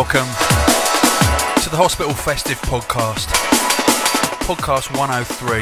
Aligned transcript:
welcome 0.00 0.32
to 1.62 1.68
the 1.68 1.76
Hospital 1.76 2.14
Festive 2.14 2.58
Podcast, 2.62 3.26
Podcast 4.48 4.96
103. 4.96 5.60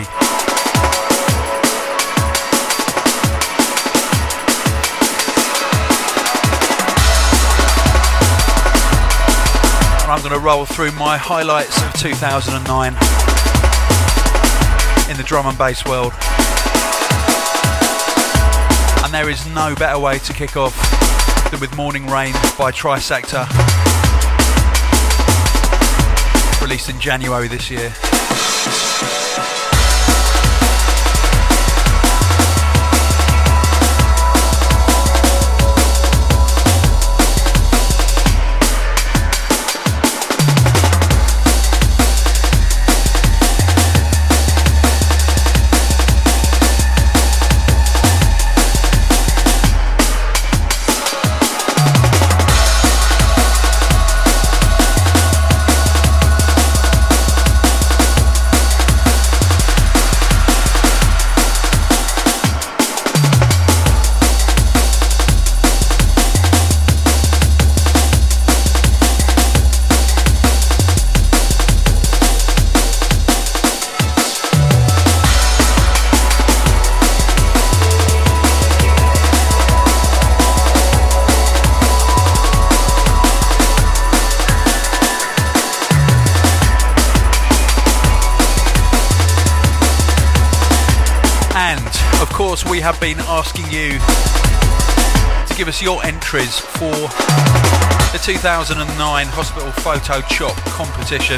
And 10.02 10.12
I'm 10.12 10.20
going 10.20 10.32
to 10.32 10.38
roll 10.38 10.64
through 10.66 10.92
my 10.92 11.16
highlights 11.16 11.82
of 11.82 11.92
2009 11.94 12.92
in 15.10 15.16
the 15.16 15.24
drum 15.24 15.46
and 15.46 15.58
bass 15.58 15.84
world. 15.84 16.12
And 19.04 19.12
there 19.12 19.28
is 19.28 19.44
no 19.48 19.74
better 19.74 19.98
way 19.98 20.20
to 20.20 20.32
kick 20.32 20.56
off 20.56 20.76
than 21.50 21.58
with 21.58 21.76
Morning 21.76 22.06
Rain 22.06 22.34
by 22.56 22.70
Trisector, 22.70 23.46
released 26.68 26.90
in 26.90 27.00
January 27.00 27.48
this 27.48 27.70
year. 27.70 29.57
Have 92.92 93.00
been 93.02 93.20
asking 93.28 93.66
you 93.66 93.98
to 95.46 95.54
give 95.58 95.68
us 95.68 95.82
your 95.82 96.02
entries 96.06 96.58
for 96.58 96.88
the 98.16 98.18
2009 98.22 99.26
Hospital 99.28 99.70
Photo 99.72 100.22
Chop 100.22 100.56
competition. 100.72 101.36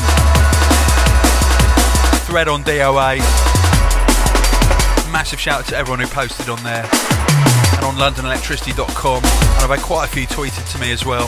Thread 2.31 2.47
on 2.47 2.62
DOA. 2.62 3.19
Massive 5.11 5.41
shout 5.41 5.62
out 5.62 5.66
to 5.66 5.77
everyone 5.77 5.99
who 5.99 6.06
posted 6.06 6.49
on 6.49 6.62
there 6.62 6.84
and 6.84 7.84
on 7.84 7.97
LondonElectricity.com. 7.97 9.17
And 9.17 9.59
I've 9.59 9.71
had 9.71 9.81
quite 9.81 10.05
a 10.05 10.09
few 10.09 10.28
tweeted 10.28 10.71
to 10.71 10.78
me 10.78 10.93
as 10.93 11.05
well. 11.05 11.27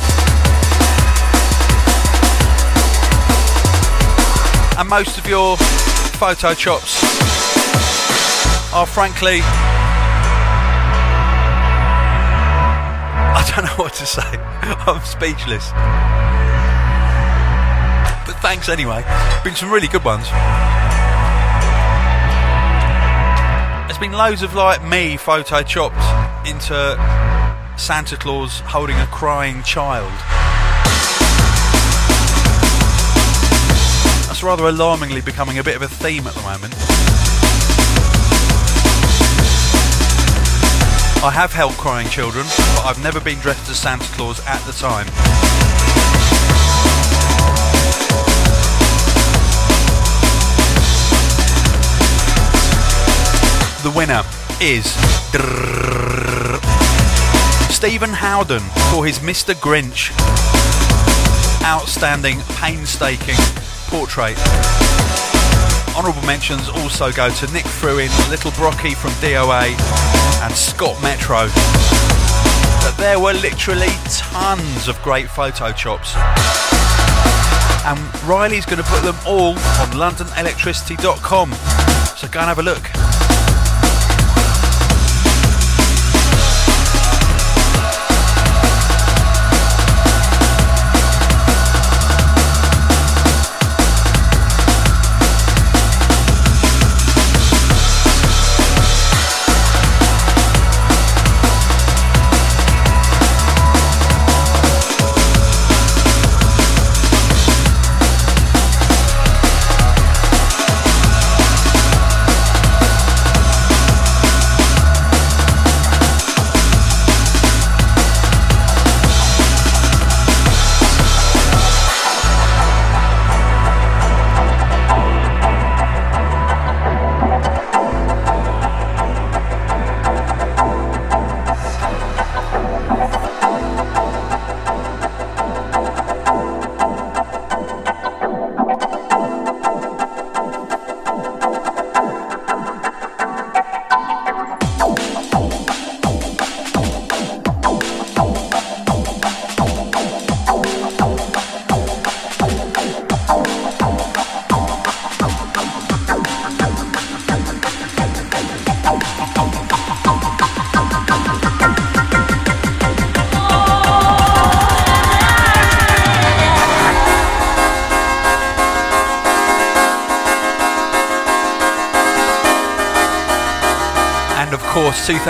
And 4.78 4.88
most 4.88 5.18
of 5.18 5.26
your 5.26 5.56
photo 5.56 6.54
chops 6.54 7.02
are 8.72 8.86
frankly 8.86 9.40
don't 13.54 13.66
know 13.66 13.74
what 13.76 13.92
to 13.94 14.06
say. 14.06 14.22
I'm 14.22 15.02
speechless. 15.02 15.70
But 18.26 18.40
thanks 18.40 18.68
anyway. 18.68 19.04
Been 19.44 19.54
some 19.54 19.70
really 19.70 19.88
good 19.88 20.04
ones. 20.04 20.26
There's 23.86 23.98
been 23.98 24.12
loads 24.12 24.42
of 24.42 24.54
like 24.54 24.82
me 24.82 25.16
photo 25.16 25.62
chopped 25.62 26.48
into 26.48 26.96
Santa 27.76 28.16
Claus 28.16 28.60
holding 28.60 28.96
a 28.96 29.06
crying 29.06 29.62
child. 29.64 30.12
That's 34.28 34.42
rather 34.42 34.66
alarmingly 34.66 35.20
becoming 35.20 35.58
a 35.58 35.62
bit 35.62 35.76
of 35.76 35.82
a 35.82 35.88
theme 35.88 36.26
at 36.26 36.34
the 36.34 36.42
moment. 36.42 36.74
I 41.24 41.30
have 41.30 41.52
held 41.52 41.74
crying 41.74 42.08
children, 42.08 42.44
but 42.74 42.84
I've 42.84 43.00
never 43.00 43.20
been 43.20 43.38
dressed 43.38 43.70
as 43.70 43.78
Santa 43.78 44.04
Claus 44.14 44.44
at 44.44 44.58
the 44.66 44.72
time. 44.72 45.06
The 53.84 53.90
winner 53.96 54.22
is 54.60 54.86
Stephen 57.72 58.10
Howden 58.10 58.62
for 58.90 59.06
his 59.06 59.20
Mr. 59.20 59.54
Grinch 59.54 60.10
outstanding, 61.62 62.40
painstaking 62.56 63.36
portrait. 63.86 64.36
Honourable 65.94 66.22
mentions 66.22 66.68
also 66.68 67.12
go 67.12 67.28
to 67.30 67.52
Nick 67.52 67.66
Fruin, 67.66 68.08
Little 68.30 68.50
Brocky 68.52 68.94
from 68.94 69.10
DOA, 69.20 69.76
and 70.42 70.54
Scott 70.54 71.00
Metro. 71.02 71.48
But 72.82 72.96
there 72.96 73.20
were 73.20 73.34
literally 73.34 73.92
tons 74.08 74.88
of 74.88 75.00
great 75.02 75.28
photo 75.28 75.70
chops. 75.72 76.14
And 77.84 77.98
Riley's 78.24 78.64
going 78.64 78.82
to 78.82 78.88
put 78.88 79.02
them 79.02 79.16
all 79.26 79.50
on 79.50 79.90
LondonElectricity.com. 79.92 81.52
So 82.16 82.28
go 82.28 82.40
and 82.40 82.48
have 82.48 82.58
a 82.58 82.62
look. 82.62 83.11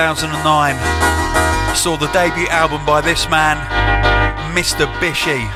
2009 0.03 1.77
saw 1.77 1.97
the 1.97 2.09
debut 2.09 2.49
album 2.49 2.85
by 2.85 3.01
this 3.01 3.29
man, 3.31 3.57
Mistabishi, 4.53 5.47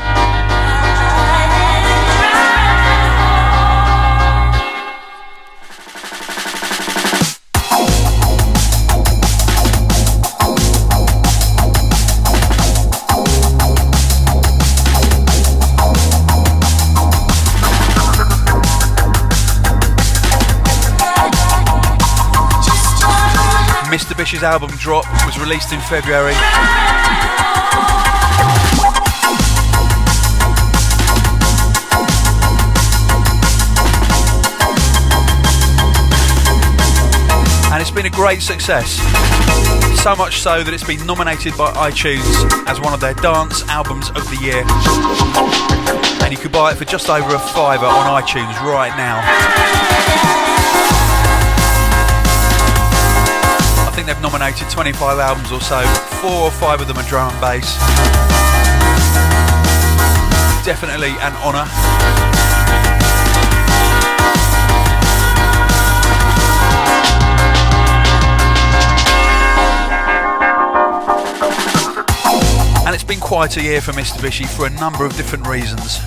Mistabishi's 23.96 24.42
album 24.42 24.68
Drop 24.76 25.06
was 25.24 25.38
released 25.38 25.72
in 25.72 25.80
February. 25.80 26.34
And 37.72 37.80
it's 37.80 37.90
been 37.90 38.04
a 38.04 38.10
great 38.10 38.42
success. 38.42 38.98
So 40.02 40.14
much 40.14 40.40
so 40.42 40.62
that 40.62 40.72
it's 40.74 40.84
been 40.84 41.06
nominated 41.06 41.56
by 41.56 41.72
iTunes 41.72 42.20
as 42.68 42.78
one 42.78 42.92
of 42.92 43.00
their 43.00 43.14
dance 43.14 43.66
albums 43.68 44.10
of 44.10 44.28
the 44.28 44.36
year. 44.42 44.62
And 46.22 46.30
you 46.30 46.38
could 46.38 46.52
buy 46.52 46.72
it 46.72 46.74
for 46.76 46.84
just 46.84 47.08
over 47.08 47.34
a 47.34 47.38
fiver 47.38 47.86
on 47.86 48.22
iTunes 48.22 48.60
right 48.60 48.94
now. 48.98 50.45
Think 53.96 54.08
they've 54.08 54.20
nominated 54.20 54.68
25 54.68 55.18
albums 55.18 55.50
or 55.50 55.58
so. 55.62 55.80
Four 56.20 56.30
or 56.30 56.50
five 56.50 56.82
of 56.82 56.86
them 56.86 56.98
are 56.98 57.08
drum 57.08 57.32
and 57.32 57.40
bass. 57.40 57.78
Definitely 60.66 61.12
an 61.12 61.32
honour. 61.36 61.64
And 72.84 72.94
it's 72.94 73.02
been 73.02 73.18
quite 73.18 73.56
a 73.56 73.62
year 73.62 73.80
for 73.80 73.92
Mistabishi 73.92 74.46
for 74.46 74.66
a 74.66 74.70
number 74.78 75.06
of 75.06 75.16
different 75.16 75.46
reasons. 75.46 76.00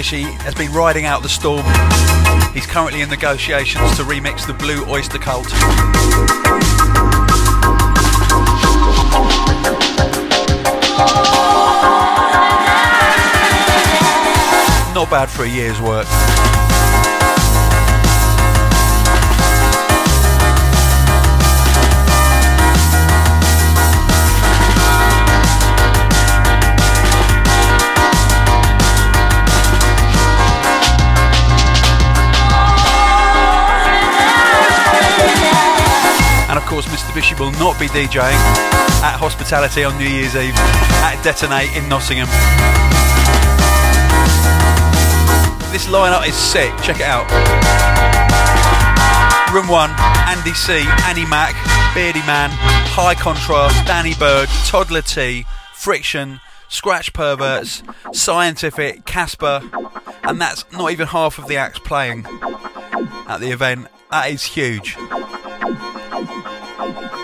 Mistabishi 0.00 0.24
has 0.40 0.54
been 0.54 0.72
riding 0.72 1.04
out 1.04 1.22
the 1.22 1.28
storm. 1.28 1.64
He's 2.54 2.66
currently 2.66 3.02
in 3.02 3.10
negotiations 3.10 3.96
to 3.96 4.02
remix 4.02 4.46
the 4.46 4.54
Blue 4.54 4.82
Oyster 4.86 5.18
Cult. 5.18 5.50
Not 14.94 15.10
bad 15.10 15.28
for 15.28 15.44
a 15.44 15.48
year's 15.48 15.80
work. 15.82 16.06
Will 37.40 37.52
not 37.52 37.80
be 37.80 37.86
DJing 37.86 38.36
at 39.00 39.16
Hospitality 39.16 39.82
on 39.82 39.96
New 39.96 40.04
Year's 40.04 40.36
Eve 40.36 40.52
at 41.00 41.18
Detonate 41.24 41.74
in 41.74 41.88
Nottingham. 41.88 42.28
This 45.72 45.86
lineup 45.86 46.28
is 46.28 46.34
sick, 46.34 46.68
check 46.82 47.00
it 47.00 47.06
out. 47.08 47.24
Room 49.54 49.68
1, 49.68 49.88
Andy 50.28 50.52
C, 50.52 50.84
Annie 51.06 51.24
Mac, 51.24 51.54
Beardyman, 51.96 52.50
High 52.92 53.14
Contrast, 53.14 53.86
Danny 53.86 54.12
Byrd, 54.18 54.50
Toddla 54.68 55.02
T, 55.02 55.46
Friction, 55.72 56.40
Scratch 56.68 57.14
Perverts, 57.14 57.82
Scientific, 58.12 59.06
Caspa, 59.06 59.62
and 60.24 60.38
that's 60.38 60.70
not 60.72 60.92
even 60.92 61.06
half 61.06 61.38
of 61.38 61.48
the 61.48 61.56
acts 61.56 61.78
playing 61.78 62.26
at 63.26 63.38
the 63.40 63.50
event. 63.50 63.88
That 64.10 64.30
is 64.30 64.44
huge. 64.44 64.98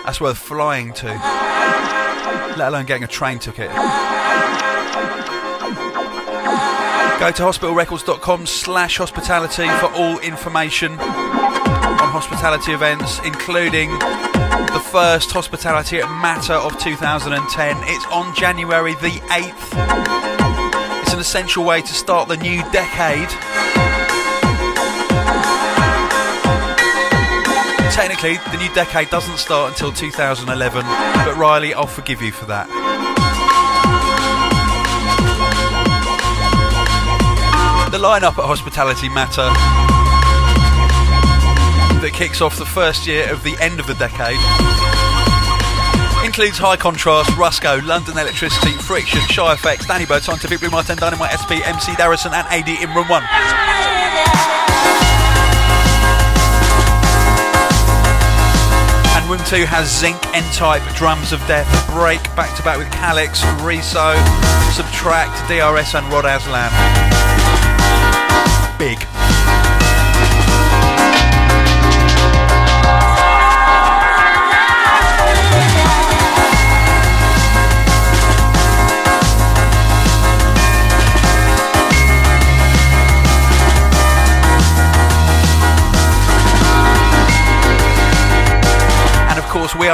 That's 0.07 0.21
worth 0.21 0.37
flying 0.37 0.93
to, 0.93 1.07
let 2.57 2.69
alone 2.69 2.85
getting 2.85 3.03
a 3.03 3.07
train 3.07 3.39
ticket. 3.39 3.67
Go 3.67 3.75
to 7.29 7.43
hospitalrecords.com 7.43 8.45
slash 8.45 8.95
hospitality 8.99 9.67
for 9.81 9.91
all 9.91 10.17
information 10.19 10.93
on 10.93 12.07
hospitality 12.07 12.71
events, 12.71 13.19
including 13.25 13.89
the 13.99 14.81
first 14.93 15.29
hospitality 15.29 15.99
at 15.99 16.09
Matter 16.21 16.53
of 16.53 16.79
2010. 16.79 17.75
It's 17.81 18.05
on 18.05 18.33
January 18.33 18.93
the 18.93 19.19
8th. 19.27 21.01
It's 21.01 21.13
an 21.13 21.19
essential 21.19 21.65
way 21.65 21.81
to 21.81 21.93
start 21.93 22.29
the 22.29 22.37
new 22.37 22.61
decade 22.71 23.27
technically, 27.97 28.37
the 28.51 28.57
new 28.57 28.71
decade 28.75 29.09
doesn't 29.09 29.39
start 29.39 29.71
until 29.71 29.91
2011, 29.91 30.83
but 30.85 31.35
Riley, 31.35 31.73
I'll 31.73 31.87
forgive 31.87 32.21
you 32.21 32.31
for 32.31 32.45
that. 32.45 32.67
The 37.91 37.97
lineup 37.97 38.37
at 38.37 38.45
Hospitality 38.45 39.09
Matter 39.09 39.49
that 42.01 42.13
kicks 42.13 42.39
off 42.39 42.59
the 42.59 42.67
first 42.67 43.07
year 43.07 43.33
of 43.33 43.41
the 43.41 43.57
end 43.59 43.79
of 43.79 43.87
the 43.87 43.95
decade 43.95 44.37
includes 46.23 46.59
High 46.59 46.77
Contrast, 46.77 47.31
Rusko, 47.31 47.83
London 47.83 48.19
Electricity, 48.19 48.73
Friction, 48.73 49.21
Shy 49.21 49.55
FX, 49.55 49.87
Danny 49.87 50.05
Byrd, 50.05 50.21
Scientific 50.21 50.59
Blu 50.59 50.69
Mar 50.69 50.83
Ten, 50.83 50.97
Dynamite 50.97 51.33
SP, 51.33 51.65
MC 51.65 51.93
Darrison, 51.93 52.33
and 52.33 52.45
AD 52.45 52.69
in 52.69 52.93
Room 52.93 53.09
1. 53.09 53.96
Room 59.27 59.39
2 59.39 59.65
has 59.65 59.93
Zinc, 59.93 60.15
N-Type, 60.33 60.81
Drums 60.95 61.33
of 61.33 61.39
Death, 61.47 61.67
Break, 61.91 62.23
back 62.37 62.55
to 62.55 62.63
back 62.63 62.77
with 62.77 62.89
Calyx, 62.91 63.41
Reso, 63.59 64.15
Subtract, 64.71 65.35
DRS 65.49 65.95
and 65.95 66.07
Rod 66.13 66.23
Azlan. 66.23 67.06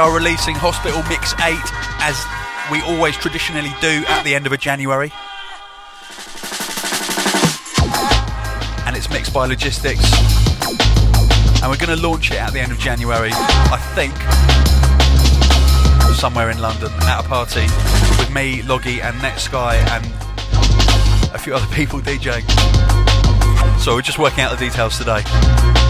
Are 0.04 0.14
releasing 0.14 0.54
Hospital 0.54 1.02
Mix 1.08 1.32
8 1.40 1.56
as 2.04 2.26
we 2.70 2.82
always 2.82 3.16
traditionally 3.16 3.72
do 3.80 4.04
at 4.06 4.22
the 4.22 4.34
end 4.34 4.44
of 4.44 4.52
a 4.52 4.58
January. 4.58 5.10
And 8.84 8.94
it's 8.94 9.08
mixed 9.08 9.32
by 9.32 9.46
Logistics. 9.46 10.04
And 11.62 11.70
we're 11.70 11.80
going 11.80 11.96
to 11.96 12.06
launch 12.06 12.30
it 12.32 12.36
at 12.36 12.52
the 12.52 12.60
end 12.60 12.70
of 12.70 12.78
January, 12.78 13.30
I 13.32 13.80
think, 13.96 14.12
somewhere 16.16 16.50
in 16.50 16.58
London 16.58 16.92
at 17.04 17.24
a 17.24 17.26
party 17.26 17.64
with 18.18 18.30
me, 18.30 18.60
Loggy, 18.60 19.00
and 19.00 19.16
Netsky, 19.20 19.72
and 19.88 20.04
a 21.34 21.38
few 21.38 21.54
other 21.54 21.74
people 21.74 22.00
DJing. 22.00 22.44
So 23.80 23.94
we're 23.94 24.02
just 24.02 24.18
working 24.18 24.40
out 24.44 24.50
the 24.50 24.62
details 24.62 24.98
today. 24.98 25.83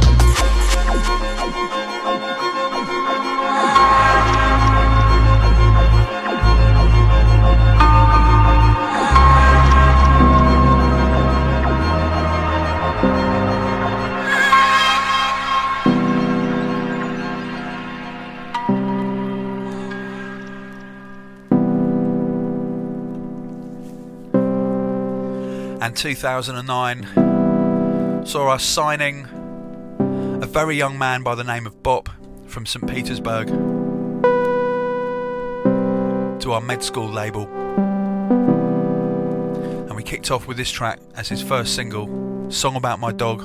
And 25.84 25.94
2009 25.94 28.24
saw 28.24 28.48
us 28.48 28.64
signing 28.64 29.28
a 30.42 30.46
very 30.46 30.76
young 30.76 30.96
man 30.96 31.22
by 31.22 31.34
the 31.34 31.44
name 31.44 31.66
of 31.66 31.82
Bop 31.82 32.08
from 32.46 32.64
St. 32.64 32.88
Petersburg 32.88 33.48
to 36.40 36.52
our 36.52 36.62
med 36.62 36.82
school 36.82 37.06
label. 37.06 37.46
And 39.82 39.94
we 39.94 40.02
kicked 40.02 40.30
off 40.30 40.46
with 40.46 40.56
this 40.56 40.70
track 40.70 41.00
as 41.16 41.28
his 41.28 41.42
first 41.42 41.74
single, 41.74 42.50
Song 42.50 42.76
About 42.76 42.98
My 42.98 43.12
Dog. 43.12 43.42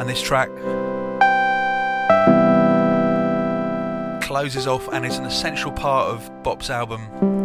And 0.00 0.08
this 0.08 0.22
track 0.22 0.48
closes 4.22 4.66
off 4.66 4.88
and 4.90 5.04
is 5.04 5.18
an 5.18 5.26
essential 5.26 5.70
part 5.70 6.08
of 6.08 6.30
Bop's 6.42 6.70
album, 6.70 7.41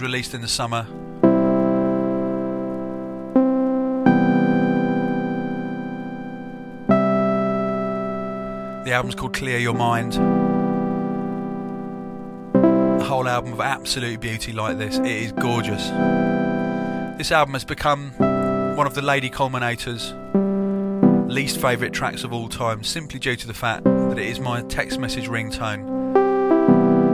released 0.00 0.34
in 0.34 0.40
the 0.40 0.48
summer. 0.48 0.86
The 8.84 8.92
album's 8.92 9.14
called 9.14 9.34
Clear 9.34 9.58
Your 9.58 9.74
Mind. 9.74 10.14
A 12.54 13.04
whole 13.04 13.28
album 13.28 13.52
of 13.52 13.60
absolute 13.60 14.20
beauty 14.20 14.52
like 14.52 14.78
this. 14.78 14.98
It 14.98 15.06
is 15.06 15.32
gorgeous. 15.32 15.88
This 17.18 17.30
album 17.30 17.52
has 17.52 17.64
become 17.64 18.10
one 18.76 18.86
of 18.86 18.94
the 18.94 19.02
Lady 19.02 19.30
Culminators' 19.30 20.12
least 21.30 21.60
favourite 21.60 21.92
tracks 21.92 22.24
of 22.24 22.32
all 22.32 22.48
time, 22.48 22.82
simply 22.82 23.20
due 23.20 23.36
to 23.36 23.46
the 23.46 23.54
fact 23.54 23.84
that 23.84 24.18
it 24.18 24.26
is 24.26 24.40
my 24.40 24.62
text 24.62 24.98
message 24.98 25.28
ringtone. 25.28 25.99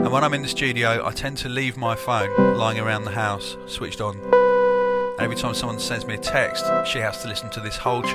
And 0.07 0.13
when 0.13 0.23
I'm 0.23 0.33
in 0.33 0.41
the 0.41 0.47
studio, 0.47 1.05
I 1.05 1.11
tend 1.11 1.35
to 1.39 1.49
leave 1.49 1.75
my 1.75 1.93
phone 1.93 2.55
lying 2.55 2.79
around 2.79 3.03
the 3.03 3.11
house, 3.11 3.57
switched 3.65 3.99
on. 3.99 4.15
And 4.17 5.19
every 5.19 5.35
time 5.35 5.53
someone 5.53 5.79
sends 5.79 6.05
me 6.05 6.13
a 6.13 6.17
text, 6.17 6.63
she 6.89 6.99
has 6.99 7.21
to 7.23 7.27
listen 7.27 7.49
to 7.49 7.59
this 7.59 7.75
whole 7.75 8.01
tune. 8.01 8.13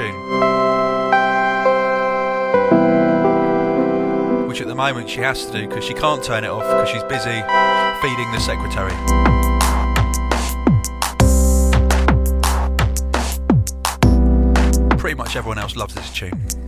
Which 4.48 4.62
at 4.62 4.68
the 4.68 4.74
moment 4.74 5.10
she 5.10 5.20
has 5.20 5.44
to 5.44 5.52
do 5.52 5.68
because 5.68 5.84
she 5.84 5.92
can't 5.92 6.24
turn 6.24 6.44
it 6.44 6.48
off 6.48 6.62
because 6.62 6.88
she's 6.88 7.02
busy 7.02 7.42
feeding 8.00 8.32
the 8.32 8.40
secretary. 8.40 8.96
Pretty 14.96 15.14
much 15.14 15.36
everyone 15.36 15.58
else 15.58 15.76
loves 15.76 15.94
this 15.94 16.10
tune. 16.10 16.61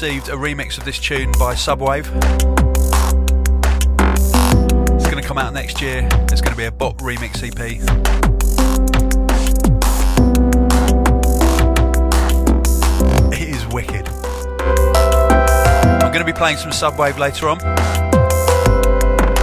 Received 0.00 0.30
a 0.30 0.32
remix 0.32 0.78
of 0.78 0.84
this 0.86 0.98
tune 0.98 1.30
by 1.32 1.52
Subwave. 1.52 2.06
It's 4.94 5.04
going 5.04 5.20
to 5.22 5.28
come 5.28 5.36
out 5.36 5.52
next 5.52 5.82
year. 5.82 6.08
It's 6.32 6.40
going 6.40 6.52
to 6.52 6.56
be 6.56 6.64
a 6.64 6.72
Bop 6.72 6.96
remix 7.02 7.42
EP. 7.42 7.60
It 13.30 13.48
is 13.54 13.66
wicked. 13.66 14.08
I'm 16.02 16.10
going 16.10 16.24
to 16.24 16.24
be 16.24 16.32
playing 16.32 16.56
some 16.56 16.70
Subwave 16.70 17.18
later 17.18 17.50
on 17.50 17.58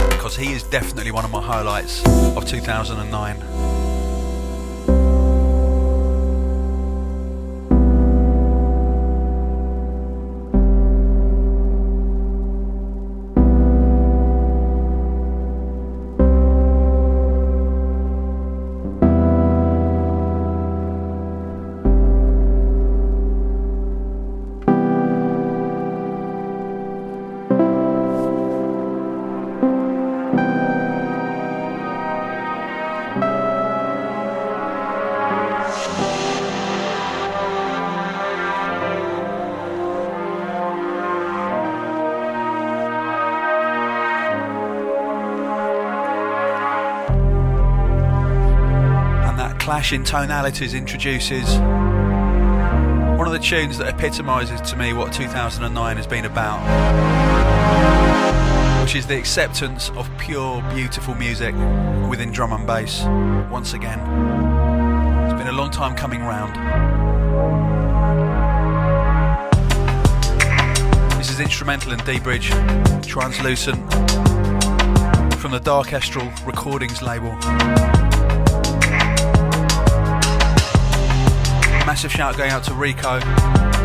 because 0.09 0.35
he 0.35 0.53
is 0.53 0.63
definitely 0.63 1.11
one 1.11 1.23
of 1.23 1.29
my 1.29 1.39
highlights 1.39 2.03
of 2.35 2.47
2009. 2.47 3.56
Clash 49.87 49.93
in 49.93 50.03
tonalities 50.03 50.73
introduces 50.73 51.57
one 53.17 53.25
of 53.25 53.31
the 53.31 53.39
tunes 53.39 53.77
that 53.77 53.87
epitomises 53.87 54.59
to 54.59 54.75
me 54.75 54.91
what 54.91 55.13
2009 55.13 55.95
has 55.95 56.05
been 56.05 56.25
about, 56.25 56.59
which 58.83 58.95
is 58.95 59.07
the 59.07 59.17
acceptance 59.17 59.89
of 59.91 60.09
pure, 60.17 60.61
beautiful 60.73 61.15
music 61.15 61.55
within 62.09 62.31
drum 62.31 62.51
and 62.51 62.67
bass 62.67 63.03
once 63.49 63.73
again. 63.73 63.99
It's 65.23 65.41
been 65.41 65.47
a 65.47 65.57
long 65.57 65.71
time 65.71 65.95
coming 65.95 66.21
round. 66.21 66.55
This 71.17 71.29
is 71.29 71.39
instrumental 71.39 71.93
in 71.93 71.99
D 71.99 72.19
Bridge, 72.19 72.49
translucent, 73.07 73.79
from 75.39 75.51
the 75.51 75.61
Dark 75.63 75.87
Darkestral 75.87 76.45
Recordings 76.45 77.01
label. 77.01 77.96
Massive 81.87 82.11
shout 82.11 82.35
going 82.35 82.51
out 82.51 82.65
to 82.65 82.73
Rico. 82.73 83.76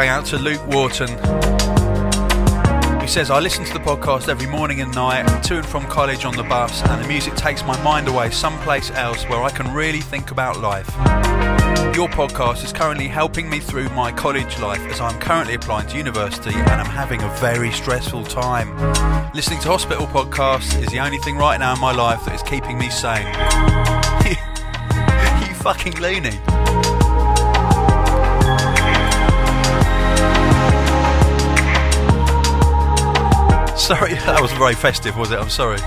Going 0.00 0.08
out 0.08 0.24
to 0.24 0.38
Luke 0.38 0.66
Wharton. 0.68 1.10
He 3.02 3.06
says, 3.06 3.30
I 3.30 3.38
listen 3.38 3.66
to 3.66 3.72
the 3.74 3.80
podcast 3.80 4.30
every 4.30 4.46
morning 4.46 4.80
and 4.80 4.94
night, 4.94 5.26
to 5.42 5.58
and 5.58 5.66
from 5.66 5.84
college 5.88 6.24
on 6.24 6.34
the 6.34 6.42
bus, 6.42 6.82
and 6.84 7.04
the 7.04 7.06
music 7.06 7.34
takes 7.34 7.62
my 7.64 7.78
mind 7.82 8.08
away 8.08 8.30
someplace 8.30 8.90
else 8.92 9.24
where 9.24 9.42
I 9.42 9.50
can 9.50 9.74
really 9.74 10.00
think 10.00 10.30
about 10.30 10.58
life. 10.58 10.88
Your 11.94 12.08
podcast 12.08 12.64
is 12.64 12.72
currently 12.72 13.08
helping 13.08 13.50
me 13.50 13.60
through 13.60 13.90
my 13.90 14.10
college 14.10 14.58
life 14.58 14.80
as 14.86 15.02
I'm 15.02 15.20
currently 15.20 15.52
applying 15.52 15.86
to 15.88 15.98
university 15.98 16.54
and 16.54 16.80
I'm 16.80 16.86
having 16.86 17.20
a 17.20 17.28
very 17.36 17.70
stressful 17.70 18.24
time. 18.24 18.70
Listening 19.34 19.60
to 19.60 19.68
hospital 19.68 20.06
podcasts 20.06 20.80
is 20.80 20.88
the 20.88 21.00
only 21.00 21.18
thing 21.18 21.36
right 21.36 21.60
now 21.60 21.74
in 21.74 21.80
my 21.80 21.92
life 21.92 22.24
that 22.24 22.34
is 22.34 22.42
keeping 22.42 22.78
me 22.78 22.88
sane. 22.88 23.26
you 25.46 25.54
fucking 25.56 26.00
loony. 26.00 26.40
Sorry, 33.90 34.14
that 34.26 34.40
was 34.40 34.52
very 34.52 34.76
festive, 34.76 35.16
was 35.16 35.32
it? 35.32 35.40
I'm 35.40 35.50
sorry. 35.50 35.78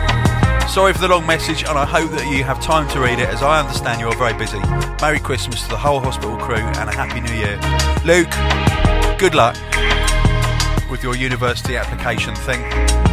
Sorry 0.67 0.91
for 0.91 0.99
the 0.99 1.07
long 1.07 1.25
message, 1.25 1.63
and 1.63 1.79
I 1.79 1.85
hope 1.85 2.11
that 2.11 2.29
you 2.29 2.43
have 2.43 2.59
time 2.61 2.85
to 2.89 2.99
read 2.99 3.17
it, 3.17 3.29
as 3.29 3.41
I 3.41 3.61
understand 3.61 4.01
you 4.01 4.09
are 4.09 4.15
very 4.17 4.33
busy. 4.33 4.59
Merry 5.01 5.21
Christmas 5.21 5.63
to 5.63 5.69
the 5.69 5.77
whole 5.77 6.01
hospital 6.01 6.35
crew, 6.35 6.57
and 6.57 6.89
a 6.89 6.93
Happy 6.93 7.21
New 7.21 7.31
Year. 7.31 7.55
Luke, 8.03 8.29
good 9.17 9.35
luck 9.35 9.55
with 10.91 11.01
your 11.01 11.15
university 11.15 11.77
application 11.77 12.35
thing. 12.35 13.12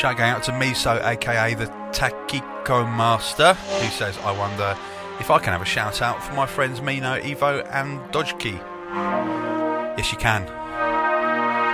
Shout 0.00 0.16
going 0.16 0.30
out 0.30 0.42
to 0.44 0.52
Miso, 0.52 0.98
aka 1.04 1.52
the 1.52 1.66
Takiko 1.92 2.86
Master, 2.86 3.52
who 3.52 3.90
says, 3.90 4.16
I 4.24 4.32
wonder 4.32 4.74
if 5.20 5.30
I 5.30 5.38
can 5.38 5.52
have 5.52 5.60
a 5.60 5.66
shout 5.66 6.00
out 6.00 6.22
for 6.22 6.32
my 6.32 6.46
friends 6.46 6.80
Mino, 6.80 7.20
Evo, 7.20 7.68
and 7.70 8.00
Dodgekey. 8.10 8.58
Yes, 9.98 10.10
you 10.10 10.16
can. 10.16 10.46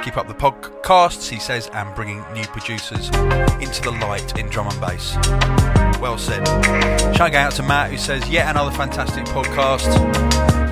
Keep 0.03 0.17
up 0.17 0.27
the 0.27 0.35
podcasts, 0.35 1.29
he 1.29 1.39
says, 1.39 1.71
and 1.73 1.95
bringing 1.95 2.25
new 2.33 2.43
producers 2.47 3.11
into 3.61 3.81
the 3.83 3.97
light 4.01 4.37
in 4.37 4.49
drum 4.49 4.67
and 4.71 4.81
bass. 4.81 5.76
Well 6.01 6.19
said. 6.19 6.47
Shout 7.17 7.35
out 7.35 7.53
to 7.53 7.63
Matt, 7.63 7.91
who 7.91 7.97
says, 7.97 8.29
Yet 8.29 8.49
another 8.49 8.71
fantastic 8.71 9.25
podcast. 9.27 9.87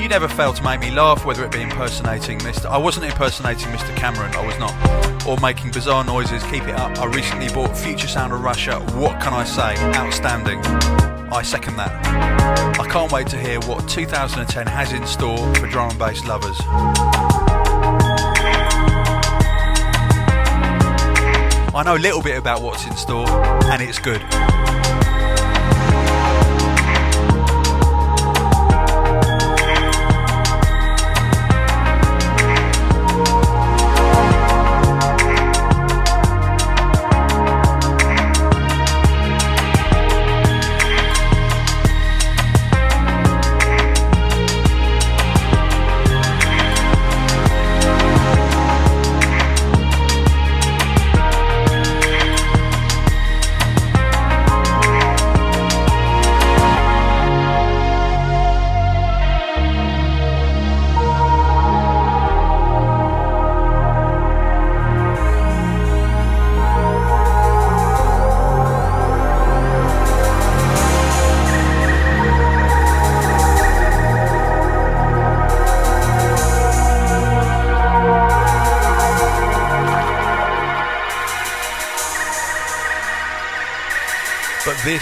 You 0.01 0.09
never 0.09 0.29
fail 0.29 0.53
to 0.53 0.63
make 0.63 0.81
me 0.81 0.91
laugh, 0.91 1.25
whether 1.25 1.45
it 1.45 1.51
be 1.51 1.63
impersonating 1.63 2.39
Mr. 2.41 2.67
I 2.67 2.77
wasn't 2.77 3.07
impersonating 3.07 3.69
Mr. 3.69 3.97
Cameron, 3.97 4.35
I 4.35 4.47
was 4.47 4.59
not. 4.59 5.27
Or 5.27 5.39
making 5.41 5.71
bizarre 5.71 6.05
noises, 6.05 6.43
keep 6.45 6.65
it 6.65 6.75
up. 6.75 6.99
I 6.99 7.07
recently 7.07 7.49
bought 7.49 7.77
Future 7.77 8.07
Sound 8.07 8.33
of 8.35 8.43
Russia. 8.43 8.81
What 8.97 9.19
can 9.23 9.33
I 9.33 9.45
say? 9.45 9.77
Outstanding. 9.97 10.61
I 11.33 11.43
second 11.43 11.77
that. 11.77 12.79
I 12.79 12.87
can't 12.87 13.11
wait 13.11 13.29
to 13.29 13.39
hear 13.39 13.59
what 13.61 13.89
2010 13.89 14.67
has 14.67 14.93
in 14.93 15.07
store 15.07 15.39
for 15.55 15.67
drum 15.67 15.89
and 15.91 15.99
bass 15.99 16.25
lovers. 16.27 16.61
I 21.77 21.83
know 21.83 21.97
a 21.97 21.99
little 21.99 22.23
bit 22.23 22.37
about 22.37 22.63
what's 22.63 22.87
in 22.87 22.95
store, 22.95 23.27
and 23.29 23.83
it's 23.83 23.99
good. 23.99 24.23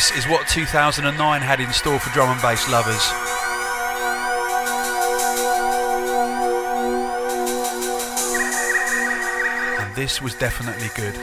This 0.03 0.25
is 0.25 0.29
what 0.29 0.49
2009 0.49 1.43
had 1.43 1.61
in 1.61 1.73
store 1.73 2.01
for 2.01 2.13
drum 2.13 2.31
and 2.31 2.43
bass 2.43 2.69
lovers. 2.69 3.13
And 9.79 9.95
this 9.95 10.21
was 10.21 10.35
definitely 10.35 10.89
good. 10.97 11.15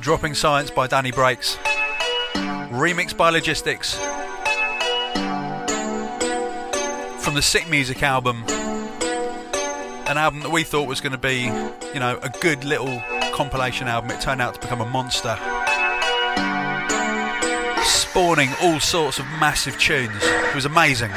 Dropping 0.00 0.34
Science 0.34 0.72
by 0.72 0.88
Danny 0.88 1.12
Breaks. 1.12 1.54
Remixed 2.72 3.16
by 3.16 3.30
Logistics. 3.30 3.96
The 7.38 7.42
Sick 7.42 7.68
Music 7.68 8.02
album. 8.02 8.42
An 10.08 10.18
album 10.18 10.40
that 10.40 10.50
we 10.50 10.64
thought 10.64 10.88
was 10.88 11.00
going 11.00 11.12
to 11.12 11.18
be, 11.18 11.42
you 11.94 12.00
know, 12.00 12.18
a 12.20 12.28
good 12.40 12.64
little 12.64 13.00
compilation 13.32 13.86
album. 13.86 14.10
It 14.10 14.20
turned 14.20 14.42
out 14.42 14.54
to 14.54 14.60
become 14.60 14.80
a 14.80 14.84
monster. 14.84 15.38
Spawning 17.84 18.50
all 18.60 18.80
sorts 18.80 19.20
of 19.20 19.26
massive 19.38 19.78
tunes. 19.78 20.20
It 20.20 20.54
was 20.56 20.64
amazing. 20.64 21.12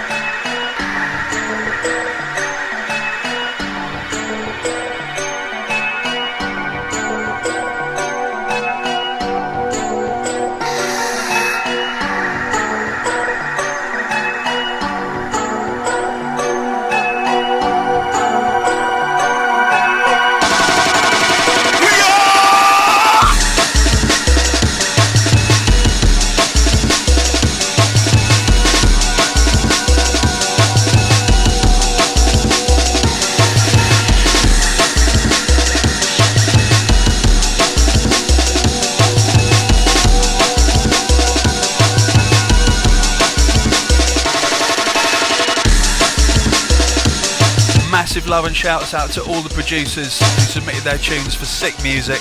Love 48.19 48.45
and 48.45 48.56
shouts 48.56 48.93
out 48.93 49.10
to 49.10 49.21
all 49.24 49.41
the 49.41 49.50
producers 49.50 50.19
who 50.19 50.41
submitted 50.41 50.84
their 50.84 50.97
tunes 50.97 51.34
for 51.34 51.45
Sick 51.45 51.74
Music. 51.82 52.19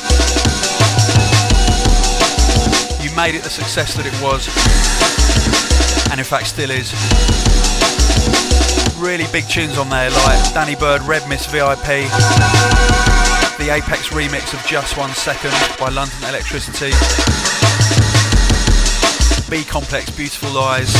You 3.03 3.15
made 3.15 3.35
it 3.35 3.43
the 3.43 3.51
success 3.51 3.95
that 3.95 4.07
it 4.07 4.15
was, 4.23 4.47
and 6.11 6.19
in 6.19 6.25
fact 6.25 6.47
still 6.47 6.71
is. 6.71 6.91
Really 8.99 9.27
big 9.31 9.49
tunes 9.49 9.79
on 9.79 9.89
there 9.89 10.11
like 10.11 10.55
Danny 10.55 10.75
Byrd, 10.75 11.03
Red 11.03 11.29
Mist 11.29 11.51
VIP, 11.51 12.07
the 13.59 13.71
Apex 13.71 14.09
remix 14.11 14.55
of 14.55 14.65
Just 14.67 14.97
One 14.97 15.11
Second 15.11 15.53
by 15.79 15.91
London 15.91 16.19
Electricity, 16.29 16.91
B 19.51 19.65
Complex 19.65 20.11
Beautiful 20.11 20.51
Lies, 20.51 20.93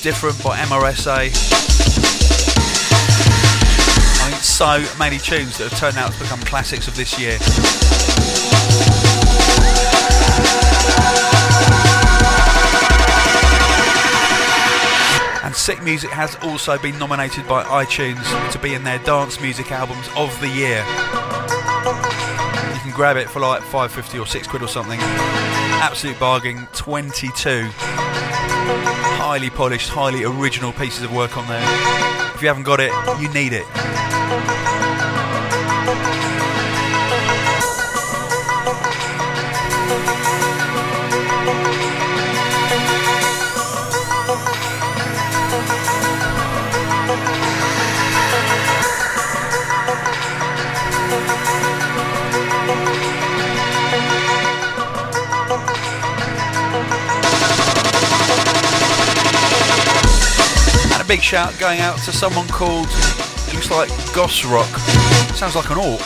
Different 0.00 0.42
by 0.42 0.58
MRSA. 0.58 1.58
So 4.58 4.84
many 4.98 5.18
tunes 5.18 5.56
that 5.58 5.70
have 5.70 5.78
turned 5.78 5.98
out 5.98 6.12
to 6.14 6.18
become 6.18 6.40
classics 6.40 6.88
of 6.88 6.96
this 6.96 7.16
year. 7.16 7.38
And 15.44 15.54
Sick 15.54 15.80
Music 15.84 16.10
has 16.10 16.34
also 16.42 16.76
been 16.76 16.98
nominated 16.98 17.46
by 17.46 17.62
iTunes 17.62 18.20
to 18.50 18.58
be 18.58 18.74
in 18.74 18.82
their 18.82 18.98
dance 18.98 19.40
music 19.40 19.70
albums 19.70 20.08
of 20.16 20.36
the 20.40 20.48
year. 20.48 20.78
You 22.74 22.80
can 22.80 22.90
grab 22.90 23.16
it 23.16 23.30
for 23.30 23.38
like 23.38 23.62
5.50 23.62 24.20
or 24.20 24.26
6 24.26 24.48
quid 24.48 24.62
or 24.62 24.66
something. 24.66 24.98
Absolute 25.00 26.18
bargain, 26.18 26.66
22 26.72 27.70
highly 29.20 29.50
polished, 29.50 29.90
highly 29.90 30.24
original 30.24 30.72
pieces 30.72 31.04
of 31.04 31.14
work 31.14 31.36
on 31.36 31.46
there. 31.46 31.62
If 32.34 32.42
you 32.42 32.48
haven't 32.48 32.64
got 32.64 32.80
it, 32.80 32.90
you 33.20 33.28
need 33.32 33.52
it. 33.52 33.97
Big 61.08 61.22
shout 61.22 61.58
going 61.58 61.80
out 61.80 61.96
to 62.00 62.12
someone 62.12 62.46
called, 62.48 62.86
looks 63.54 63.70
like 63.70 63.88
Goss 64.14 64.44
Rock. 64.44 64.68
Sounds 65.34 65.56
like 65.56 65.70
an 65.70 65.78
orc. 65.78 66.02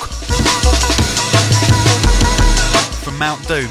From 3.03 3.19
Mount 3.19 3.47
Doom. 3.49 3.69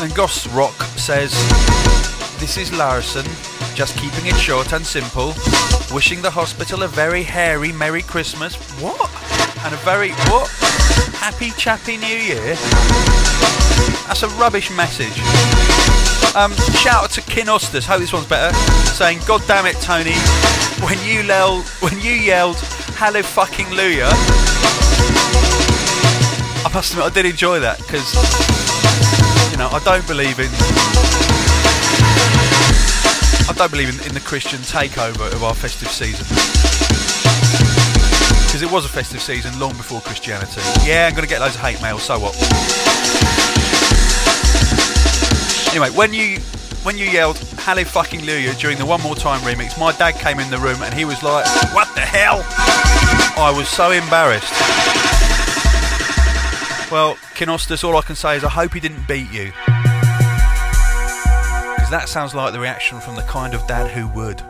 And 0.00 0.14
Goss 0.14 0.46
Rock 0.48 0.74
says, 0.96 1.32
This 2.40 2.56
is 2.56 2.72
Larson, 2.72 3.26
just 3.74 3.94
keeping 3.98 4.24
it 4.24 4.36
short 4.36 4.72
and 4.72 4.86
simple. 4.86 5.34
Wishing 5.92 6.22
the 6.22 6.30
hospital 6.30 6.82
a 6.82 6.88
very 6.88 7.22
hairy 7.22 7.72
Merry 7.72 8.00
Christmas. 8.00 8.54
What? 8.80 9.10
And 9.66 9.74
a 9.74 9.78
very, 9.78 10.12
what? 10.30 10.48
Happy 11.18 11.50
Chappy 11.58 11.98
New 11.98 12.06
Year? 12.06 12.54
That's 14.06 14.22
a 14.22 14.28
rubbish 14.40 14.70
message. 14.74 16.07
Um, 16.34 16.52
shout 16.76 17.04
out 17.04 17.10
to 17.12 17.22
Kinostas. 17.22 17.84
Hope 17.86 18.00
this 18.00 18.12
one's 18.12 18.26
better. 18.26 18.54
Saying, 18.92 19.20
"God 19.26 19.42
damn 19.46 19.66
it, 19.66 19.76
Tony! 19.80 20.14
When 20.84 20.98
you 21.04 21.22
yelled, 21.22 21.66
when 21.80 21.98
you 22.00 22.12
yelled, 22.12 22.56
hello 22.96 23.22
fucking 23.22 23.66
Luya." 23.66 24.08
I 26.64 26.70
must 26.72 26.92
admit, 26.92 27.06
I 27.06 27.10
did 27.10 27.26
enjoy 27.26 27.60
that 27.60 27.78
because 27.78 28.14
you 29.50 29.58
know 29.58 29.68
I 29.70 29.80
don't 29.84 30.06
believe 30.06 30.38
in. 30.38 30.50
I 33.48 33.54
don't 33.56 33.70
believe 33.70 33.88
in, 33.88 34.06
in 34.06 34.14
the 34.14 34.20
Christian 34.20 34.60
takeover 34.60 35.32
of 35.32 35.42
our 35.42 35.54
festive 35.54 35.88
season 35.88 36.26
because 38.46 38.62
it 38.62 38.70
was 38.70 38.84
a 38.84 38.88
festive 38.88 39.20
season 39.20 39.58
long 39.58 39.76
before 39.76 40.00
Christianity. 40.00 40.60
Yeah, 40.84 41.06
I'm 41.06 41.12
going 41.14 41.22
to 41.22 41.28
get 41.28 41.40
loads 41.40 41.54
of 41.54 41.60
hate 41.60 41.80
mail. 41.80 41.98
So 41.98 42.18
what? 42.18 42.34
Anyway, 45.80 45.96
when 45.96 46.12
you 46.12 46.40
when 46.82 46.98
you 46.98 47.04
yelled 47.04 47.38
"Halle 47.60 47.84
fucking 47.84 48.22
Luya" 48.22 48.58
during 48.58 48.78
the 48.78 48.84
One 48.84 49.00
More 49.00 49.14
Time 49.14 49.40
remix, 49.42 49.78
my 49.78 49.92
dad 49.92 50.16
came 50.16 50.40
in 50.40 50.50
the 50.50 50.58
room 50.58 50.82
and 50.82 50.92
he 50.92 51.04
was 51.04 51.22
like, 51.22 51.46
"What 51.72 51.86
the 51.94 52.00
hell?" 52.00 52.44
I 53.38 53.54
was 53.56 53.68
so 53.68 53.92
embarrassed. 53.92 54.52
Well, 56.90 57.14
Kinostas, 57.36 57.84
all 57.84 57.96
I 57.96 58.02
can 58.02 58.16
say 58.16 58.36
is 58.36 58.42
I 58.42 58.48
hope 58.48 58.74
he 58.74 58.80
didn't 58.80 59.06
beat 59.06 59.30
you. 59.30 59.52
Because 61.76 61.90
that 61.90 62.08
sounds 62.08 62.34
like 62.34 62.52
the 62.52 62.58
reaction 62.58 62.98
from 62.98 63.14
the 63.14 63.22
kind 63.22 63.54
of 63.54 63.64
dad 63.68 63.88
who 63.92 64.08
would. 64.08 64.42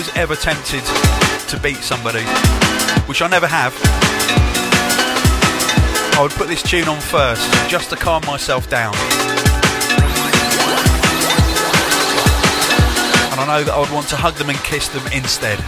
Was 0.00 0.16
ever 0.16 0.34
tempted 0.34 0.82
to 1.46 1.60
beat 1.60 1.76
somebody, 1.76 2.22
which 3.04 3.20
I 3.20 3.28
never 3.28 3.46
have, 3.46 3.74
I 6.16 6.20
would 6.22 6.32
put 6.32 6.48
this 6.48 6.62
tune 6.62 6.88
on 6.88 6.98
first, 7.00 7.46
just 7.68 7.90
to 7.90 7.96
calm 7.96 8.24
myself 8.24 8.70
down. 8.70 8.94
And 13.28 13.40
I 13.40 13.44
know 13.46 13.62
that 13.62 13.74
I 13.74 13.78
would 13.78 13.92
want 13.92 14.08
to 14.08 14.16
hug 14.16 14.36
them 14.36 14.48
and 14.48 14.58
kiss 14.60 14.88
them 14.88 15.04
instead. 15.12 15.58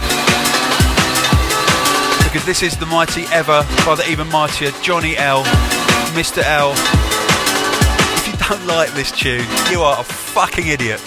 Because 2.23 2.43
this 2.47 2.63
is 2.63 2.75
the 2.75 2.87
mighty 2.87 3.25
ever, 3.25 3.61
by 3.85 3.93
the 3.93 4.09
even 4.09 4.27
mightier 4.31 4.71
Johnny 4.81 5.15
L, 5.15 5.43
Mr. 6.17 6.41
L. 6.41 6.73
If 8.17 8.27
you 8.27 8.33
don't 8.47 8.65
like 8.65 8.89
this 8.93 9.11
tune, 9.11 9.45
you 9.69 9.81
are 9.81 9.99
a 9.99 10.03
fucking 10.03 10.65
idiot. 10.65 11.01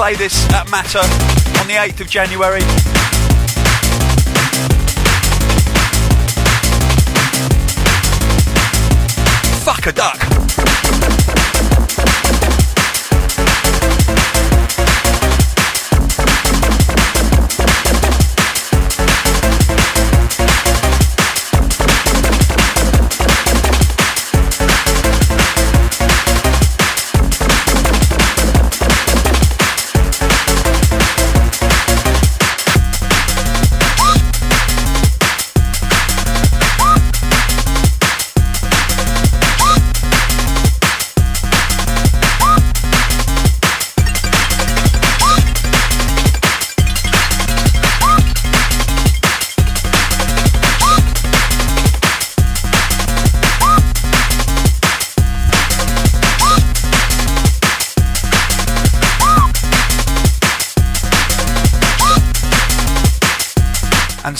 Play 0.00 0.14
this 0.14 0.48
at 0.54 0.70
Matter 0.70 0.98
on 1.60 1.66
the 1.66 1.74
8th 1.74 2.00
of 2.00 2.08
January. 2.08 2.62
Fuck 9.62 9.88
a 9.88 9.92
duck. 9.92 10.29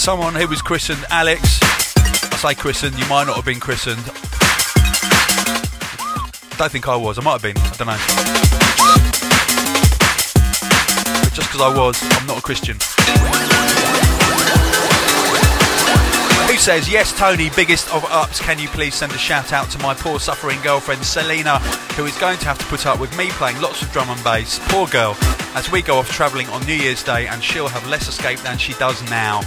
Someone 0.00 0.34
who 0.34 0.48
was 0.48 0.62
christened 0.62 1.04
Alex. 1.10 1.60
I 2.32 2.36
say 2.36 2.54
christened, 2.54 2.98
you 2.98 3.06
might 3.06 3.26
not 3.26 3.36
have 3.36 3.44
been 3.44 3.60
christened. 3.60 4.02
don't 6.56 6.72
think 6.72 6.88
I 6.88 6.96
was. 6.96 7.18
I 7.18 7.22
might 7.22 7.32
have 7.32 7.42
been. 7.42 7.58
I 7.58 7.70
don't 7.76 7.86
know. 7.86 7.98
But 11.22 11.34
just 11.34 11.48
because 11.52 11.60
I 11.60 11.76
was, 11.76 11.98
I'm 12.18 12.26
not 12.26 12.38
a 12.38 12.40
Christian. 12.40 12.76
Who 16.48 16.56
says, 16.56 16.90
Yes, 16.90 17.12
Tony, 17.18 17.50
biggest 17.54 17.92
of 17.92 18.02
ups. 18.06 18.40
Can 18.40 18.58
you 18.58 18.68
please 18.68 18.94
send 18.94 19.12
a 19.12 19.18
shout 19.18 19.52
out 19.52 19.68
to 19.72 19.78
my 19.80 19.92
poor 19.92 20.18
suffering 20.18 20.58
girlfriend 20.62 21.04
Selena, 21.04 21.58
who 21.96 22.06
is 22.06 22.16
going 22.16 22.38
to 22.38 22.46
have 22.46 22.58
to 22.58 22.64
put 22.66 22.86
up 22.86 23.00
with 23.00 23.14
me 23.18 23.28
playing 23.32 23.60
lots 23.60 23.82
of 23.82 23.92
drum 23.92 24.08
and 24.08 24.24
bass? 24.24 24.58
Poor 24.70 24.86
girl, 24.86 25.14
as 25.54 25.70
we 25.70 25.82
go 25.82 25.98
off 25.98 26.10
travelling 26.10 26.48
on 26.48 26.64
New 26.66 26.74
Year's 26.74 27.02
Day, 27.02 27.26
and 27.26 27.42
she'll 27.42 27.68
have 27.68 27.86
less 27.86 28.08
escape 28.08 28.38
than 28.40 28.58
she 28.58 28.72
does 28.74 29.02
now. 29.10 29.40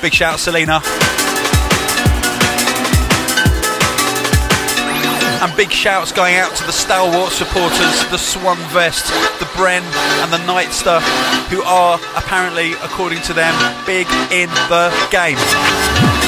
Big 0.00 0.12
shout, 0.12 0.34
out, 0.34 0.40
Selena. 0.40 0.80
And 5.42 5.56
big 5.56 5.72
shouts 5.72 6.12
going 6.12 6.36
out 6.36 6.54
to 6.56 6.64
the 6.64 6.72
stalwart 6.72 7.32
supporters, 7.32 8.04
the 8.10 8.16
Swan 8.16 8.58
Vest, 8.70 9.06
the 9.40 9.46
Bren, 9.56 9.82
and 10.22 10.32
the 10.32 10.38
Nightster, 10.38 11.00
who 11.48 11.62
are 11.62 11.98
apparently, 12.16 12.72
according 12.74 13.22
to 13.22 13.32
them, 13.32 13.54
big 13.84 14.06
in 14.30 14.48
the 14.68 14.92
game. 15.10 16.21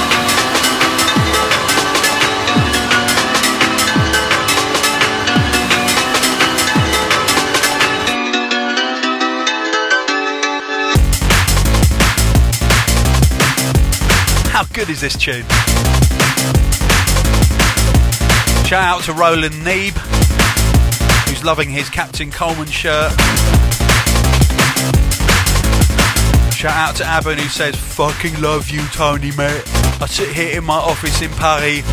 How 14.54 14.62
good 14.72 14.88
is 14.88 15.00
this 15.00 15.16
tune? 15.18 15.42
Shout 18.64 18.84
out 18.84 19.02
to 19.04 19.12
Roland 19.12 19.54
Neeb, 19.64 19.94
who's 21.28 21.42
loving 21.42 21.68
his 21.68 21.90
Captain 21.90 22.30
Coleman 22.30 22.68
shirt. 22.68 23.10
Shout 26.54 26.70
out 26.76 26.94
to 26.96 27.02
Abin, 27.02 27.38
who 27.38 27.48
says, 27.48 27.74
Fucking 27.74 28.40
love 28.40 28.70
you, 28.70 28.86
Tony, 28.92 29.32
mate. 29.36 29.64
I 30.00 30.06
sit 30.08 30.28
here 30.28 30.56
in 30.56 30.64
my 30.64 30.76
office 30.78 31.20
in 31.20 31.30
Paris 31.32 31.84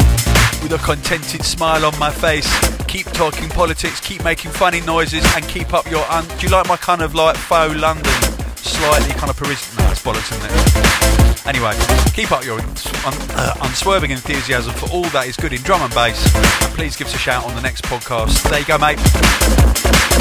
with 0.62 0.72
a 0.74 0.78
contented 0.84 1.44
smile 1.44 1.84
on 1.84 1.98
my 1.98 2.12
face. 2.12 2.48
Keep 2.86 3.08
talking 3.08 3.50
politics, 3.50 4.00
keep 4.00 4.24
making 4.24 4.52
funny 4.52 4.82
noises, 4.82 5.26
and 5.36 5.48
keep 5.48 5.74
up 5.74 5.90
your. 5.90 6.06
Un- 6.12 6.28
Do 6.38 6.46
you 6.46 6.50
like 6.52 6.68
my 6.68 6.78
kind 6.78 7.02
of 7.02 7.16
like 7.16 7.38
faux 7.38 7.76
London? 7.76 8.14
Slightly 8.58 9.14
kind 9.16 9.32
of 9.32 9.38
Parisian. 9.38 9.78
No, 9.78 9.84
that's 9.86 10.04
bollocks, 10.04 10.32
isn't 10.32 11.28
it? 11.28 11.31
Anyway, 11.46 11.74
keep 12.14 12.32
up 12.32 12.46
your 12.46 12.60
uh, 12.62 13.54
unswerving 13.62 14.12
enthusiasm 14.12 14.74
for 14.74 14.90
all 14.92 15.04
that 15.06 15.26
is 15.28 15.36
good 15.36 15.54
in 15.54 15.62
drum 15.62 15.82
and 15.82 15.94
bass. 15.94 16.24
And 16.36 16.74
please 16.74 16.96
give 16.96 17.08
us 17.08 17.16
a 17.16 17.18
shout 17.18 17.44
on 17.46 17.56
the 17.56 17.62
next 17.62 17.84
podcast. 17.86 18.48
There 18.50 18.60
you 18.60 18.66
go, 18.66 18.78
mate. 18.78 20.21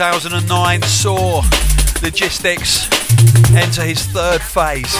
2009 0.00 0.80
saw 0.80 1.42
Logistics 2.02 2.88
enter 3.54 3.82
his 3.82 4.02
third 4.06 4.40
phase. 4.40 4.94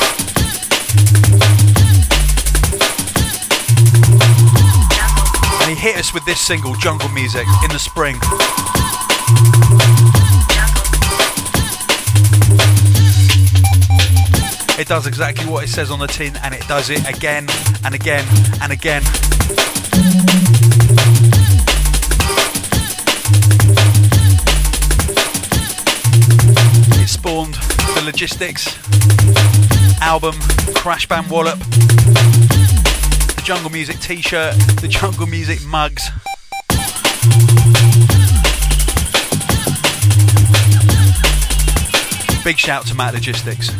And 5.63 5.71
he 5.71 5.75
hit 5.75 5.97
us 5.97 6.13
with 6.13 6.27
this 6.27 6.39
single, 6.39 6.75
Jungle 6.75 7.09
Music, 7.09 7.47
in 7.65 7.71
the 7.71 7.79
spring. 7.79 8.17
It 14.79 14.87
does 14.87 15.07
exactly 15.07 15.47
what 15.51 15.65
it 15.65 15.69
says 15.69 15.91
on 15.91 15.99
the 15.99 16.09
tin, 16.09 16.37
and 16.43 16.55
it 16.55 16.69
does 16.69 16.91
it 16.91 17.09
again 17.09 17.47
and 17.87 17.95
again 17.95 18.27
and 18.61 18.71
again. 18.71 19.03
Spawned 27.31 27.55
the 27.95 28.03
Logistics 28.05 28.66
album, 30.03 30.35
Crash 30.75 31.07
Bang 31.07 31.29
Wallop, 31.29 31.61
the 31.61 33.43
Jungle 33.45 33.71
Music 33.71 34.01
t 34.01 34.21
shirt, 34.21 34.57
the 34.81 34.88
Jungle 34.88 35.27
Music 35.27 35.64
mugs. 35.64 36.11
Big 42.43 42.59
shout 42.59 42.85
to 42.87 42.97
Matt 42.97 43.14
Logistics. 43.14 43.71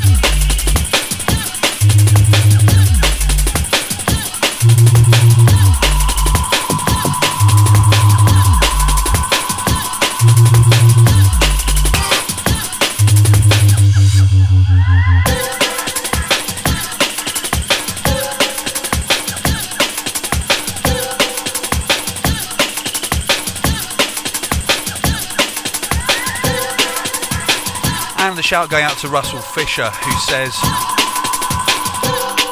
Shout 28.50 28.68
going 28.68 28.82
out 28.82 28.98
to 28.98 29.06
Russell 29.06 29.38
Fisher, 29.38 29.88
who 29.88 30.10
says, 30.22 30.52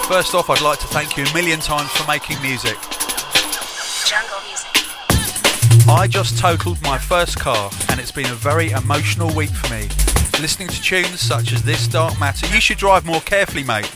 First 0.07 0.33
off, 0.33 0.49
I'd 0.49 0.61
like 0.61 0.79
to 0.79 0.87
thank 0.87 1.17
you 1.17 1.25
a 1.25 1.35
million 1.35 1.59
times 1.59 1.91
for 1.91 2.07
making 2.07 2.41
music. 2.41 2.77
Jungle 4.07 4.39
music. 4.47 5.89
I 5.89 6.07
just 6.09 6.39
totaled 6.39 6.81
my 6.83 6.99
first 6.99 7.41
car, 7.41 7.73
and 7.91 7.99
it's 7.99 8.13
been 8.13 8.27
a 8.27 8.35
very 8.35 8.71
emotional 8.71 9.35
week 9.35 9.51
for 9.51 9.75
me. 9.75 9.89
Listening 10.41 10.69
to 10.69 10.81
tunes 10.81 11.19
such 11.19 11.53
as 11.53 11.65
This 11.65 11.89
Dark 11.89 12.21
Matter, 12.21 12.47
you 12.55 12.61
should 12.61 12.79
drive 12.79 13.05
more 13.05 13.21
carefully, 13.23 13.65
mate. 13.65 13.93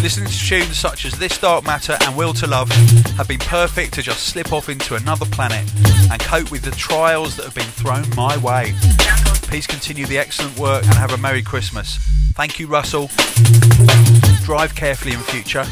Listening 0.00 0.30
to 0.30 0.38
tunes 0.38 0.78
such 0.78 1.04
as 1.04 1.18
This 1.18 1.36
Dark 1.36 1.66
Matter 1.66 1.98
and 2.00 2.16
Will 2.16 2.32
to 2.32 2.46
Love 2.46 2.70
have 3.18 3.28
been 3.28 3.40
perfect 3.40 3.92
to 3.92 4.00
just 4.00 4.28
slip 4.28 4.54
off 4.54 4.70
into 4.70 4.94
another 4.94 5.26
planet 5.26 5.70
and 6.10 6.18
cope 6.18 6.50
with 6.50 6.62
the 6.62 6.70
trials 6.70 7.36
that 7.36 7.44
have 7.44 7.54
been 7.54 7.64
thrown 7.64 8.08
my 8.16 8.38
way. 8.38 8.72
Please 9.48 9.66
continue 9.66 10.06
the 10.06 10.18
excellent 10.18 10.58
work 10.58 10.84
and 10.84 10.94
have 10.94 11.12
a 11.12 11.16
Merry 11.16 11.42
Christmas. 11.42 11.98
Thank 12.34 12.58
you, 12.58 12.66
Russell. 12.66 13.08
Drive 14.44 14.74
carefully 14.74 15.14
in 15.14 15.20
future. 15.20 15.64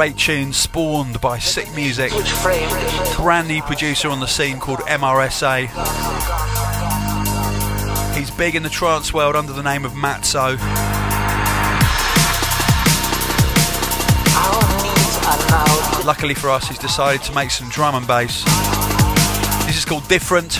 Great 0.00 0.16
tune 0.16 0.50
spawned 0.50 1.20
by 1.20 1.38
Sick 1.38 1.70
Music. 1.74 2.10
Brand 3.16 3.48
new 3.48 3.60
producer 3.60 4.08
on 4.08 4.18
the 4.18 4.26
scene 4.26 4.58
called 4.58 4.78
MRSA. 4.78 5.66
He's 8.16 8.30
big 8.30 8.54
in 8.54 8.62
the 8.62 8.70
trance 8.70 9.12
world 9.12 9.36
under 9.36 9.52
the 9.52 9.62
name 9.62 9.84
of 9.84 9.92
Matzo. 9.92 10.56
Luckily 16.06 16.32
for 16.32 16.48
us, 16.48 16.66
he's 16.66 16.78
decided 16.78 17.22
to 17.24 17.34
make 17.34 17.50
some 17.50 17.68
drum 17.68 17.94
and 17.94 18.06
bass. 18.06 18.42
This 19.66 19.76
is 19.76 19.84
called 19.84 20.08
Different. 20.08 20.58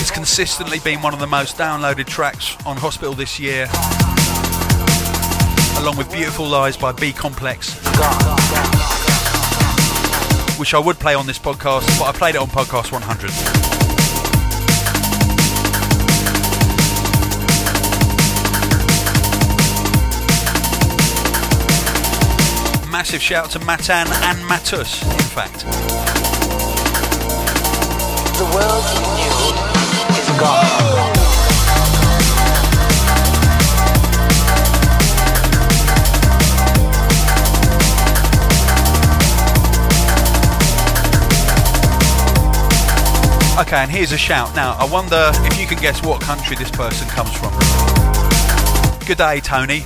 It's 0.00 0.10
consistently 0.10 0.80
been 0.80 1.02
one 1.02 1.14
of 1.14 1.20
the 1.20 1.28
most 1.28 1.56
downloaded 1.56 2.06
tracks 2.06 2.56
on 2.66 2.76
Hospital 2.76 3.14
this 3.14 3.38
year, 3.38 3.68
along 5.80 5.96
with 5.96 6.12
Beautiful 6.12 6.46
Lies 6.46 6.76
by 6.76 6.92
B 6.92 7.12
Complex, 7.12 7.74
which 10.58 10.74
I 10.74 10.78
would 10.78 10.98
play 10.98 11.14
on 11.14 11.26
this 11.26 11.38
podcast, 11.38 11.86
but 11.98 12.04
I 12.04 12.12
played 12.12 12.34
it 12.34 12.40
on 12.40 12.48
podcast 12.48 12.92
100. 12.92 13.70
massive 22.90 23.22
shout 23.22 23.48
to 23.50 23.58
Matan 23.60 24.06
and 24.08 24.38
Matus, 24.46 25.02
in 25.02 25.28
fact. 25.34 25.60
The 28.36 28.44
world 28.54 28.84
you 28.92 29.00
knew 29.16 30.38
gone. 30.38 31.19
Okay, 43.60 43.76
and 43.76 43.90
here's 43.90 44.12
a 44.12 44.16
shout. 44.16 44.56
Now, 44.56 44.74
I 44.78 44.90
wonder 44.90 45.30
if 45.44 45.60
you 45.60 45.66
can 45.66 45.78
guess 45.82 46.02
what 46.02 46.22
country 46.22 46.56
this 46.56 46.70
person 46.70 47.06
comes 47.08 47.30
from. 47.34 47.52
Good 49.06 49.18
day, 49.18 49.40
Tony. 49.40 49.80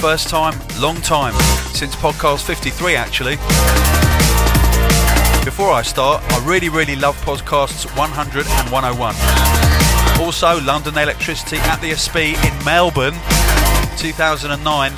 First 0.00 0.28
time, 0.28 0.58
long 0.80 0.96
time, 1.02 1.34
since 1.72 1.94
podcast 1.94 2.42
53 2.42 2.96
actually. 2.96 3.36
Before 5.44 5.70
I 5.70 5.82
start, 5.82 6.20
I 6.32 6.44
really, 6.44 6.68
really 6.68 6.96
love 6.96 7.16
podcasts 7.24 7.86
100 7.96 8.46
and 8.46 8.70
101. 8.72 9.14
Also, 10.20 10.60
London 10.62 10.98
Electricity 10.98 11.58
at 11.58 11.80
the 11.80 11.92
Espy 11.92 12.34
in 12.44 12.64
Melbourne 12.64 13.14
2009 13.98 14.92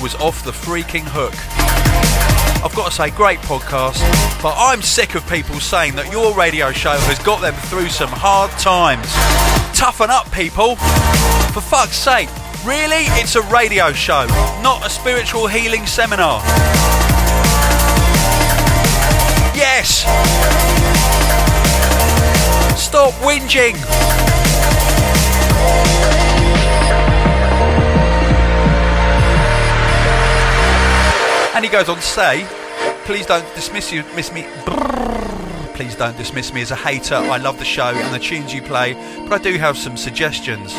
was 0.00 0.14
off 0.14 0.44
the 0.44 0.52
freaking 0.52 1.04
hook. 1.04 1.69
I've 2.62 2.74
got 2.74 2.90
to 2.90 2.94
say, 2.94 3.10
great 3.10 3.38
podcast, 3.38 4.00
but 4.42 4.54
I'm 4.56 4.82
sick 4.82 5.14
of 5.14 5.26
people 5.28 5.58
saying 5.60 5.96
that 5.96 6.12
your 6.12 6.34
radio 6.34 6.72
show 6.72 6.92
has 6.92 7.18
got 7.20 7.40
them 7.40 7.54
through 7.54 7.88
some 7.88 8.10
hard 8.10 8.50
times. 8.52 9.08
Toughen 9.76 10.10
up, 10.10 10.30
people! 10.30 10.76
For 11.56 11.62
fuck's 11.62 11.96
sake, 11.96 12.28
really? 12.62 13.08
It's 13.16 13.34
a 13.34 13.42
radio 13.48 13.92
show, 13.92 14.26
not 14.62 14.84
a 14.84 14.90
spiritual 14.90 15.46
healing 15.46 15.86
seminar. 15.86 16.42
Yes! 19.56 20.04
Stop 22.78 23.14
whinging! 23.24 24.29
And 31.60 31.66
he 31.66 31.70
goes 31.70 31.90
on 31.90 31.96
to 31.96 32.02
say, 32.02 32.46
please 33.04 33.26
don't 33.26 33.44
dismiss 33.54 33.92
you, 33.92 34.02
miss 34.16 34.32
me. 34.32 34.46
Please 35.74 35.94
don't 35.94 36.16
dismiss 36.16 36.54
me 36.54 36.62
as 36.62 36.70
a 36.70 36.74
hater. 36.74 37.16
I 37.16 37.36
love 37.36 37.58
the 37.58 37.66
show 37.66 37.88
and 37.94 38.14
the 38.14 38.18
tunes 38.18 38.54
you 38.54 38.62
play, 38.62 38.94
but 39.28 39.38
I 39.38 39.44
do 39.44 39.58
have 39.58 39.76
some 39.76 39.98
suggestions. 39.98 40.72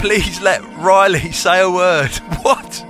Please 0.00 0.40
let 0.40 0.62
Riley 0.76 1.32
say 1.32 1.60
a 1.60 1.68
word. 1.68 2.12
What? 2.42 2.86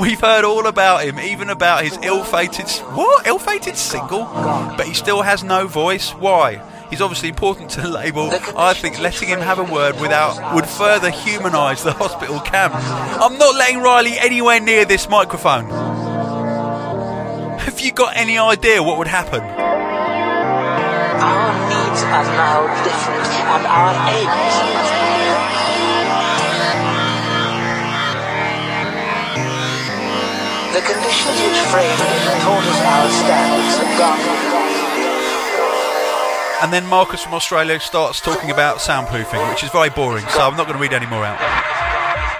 We've 0.00 0.18
heard 0.18 0.44
all 0.44 0.66
about 0.66 1.04
him, 1.04 1.20
even 1.20 1.50
about 1.50 1.84
his 1.84 2.00
ill-fated 2.02 2.68
what 2.92 3.24
ill-fated 3.24 3.76
single, 3.76 4.24
but 4.24 4.88
he 4.88 4.94
still 4.94 5.22
has 5.22 5.44
no 5.44 5.68
voice. 5.68 6.10
Why? 6.10 6.56
He's 6.94 7.02
obviously 7.02 7.28
important 7.28 7.70
to 7.70 7.80
the 7.80 7.88
label. 7.88 8.30
I 8.56 8.72
think 8.72 9.00
letting 9.00 9.26
him 9.28 9.40
have 9.40 9.58
a 9.58 9.64
word 9.64 9.98
without 10.00 10.54
would 10.54 10.64
further 10.64 11.10
humanise 11.10 11.82
the 11.82 11.90
hospital 11.92 12.38
camp. 12.38 12.72
I'm 12.72 13.36
not 13.36 13.56
letting 13.56 13.82
Riley 13.82 14.16
anywhere 14.16 14.60
near 14.60 14.84
this 14.84 15.08
microphone. 15.08 15.68
Have 17.58 17.80
you 17.80 17.90
got 17.90 18.16
any 18.16 18.38
idea 18.38 18.80
what 18.80 18.98
would 18.98 19.08
happen? 19.08 19.40
Our 19.42 19.50
needs 21.66 22.02
are 22.04 22.22
now 22.30 22.62
different, 22.86 23.26
and 23.26 23.66
our 23.66 23.90
aims 24.14 24.54
The 30.74 30.80
conditions 30.80 31.42
which 31.42 31.58
and 31.58 32.38
taught 32.40 32.62
us 32.62 32.80
our 32.86 33.10
standards 33.10 33.78
have 33.82 33.98
gone. 33.98 34.53
And 36.62 36.72
then 36.72 36.86
Marcus 36.86 37.22
from 37.22 37.34
Australia 37.34 37.78
starts 37.78 38.20
talking 38.20 38.50
about 38.50 38.78
soundproofing, 38.78 39.48
which 39.50 39.62
is 39.62 39.70
very 39.70 39.90
boring, 39.90 40.26
so 40.28 40.40
I'm 40.40 40.56
not 40.56 40.66
going 40.66 40.76
to 40.76 40.82
read 40.82 40.92
any 40.92 41.06
more 41.06 41.24
out. 41.24 41.38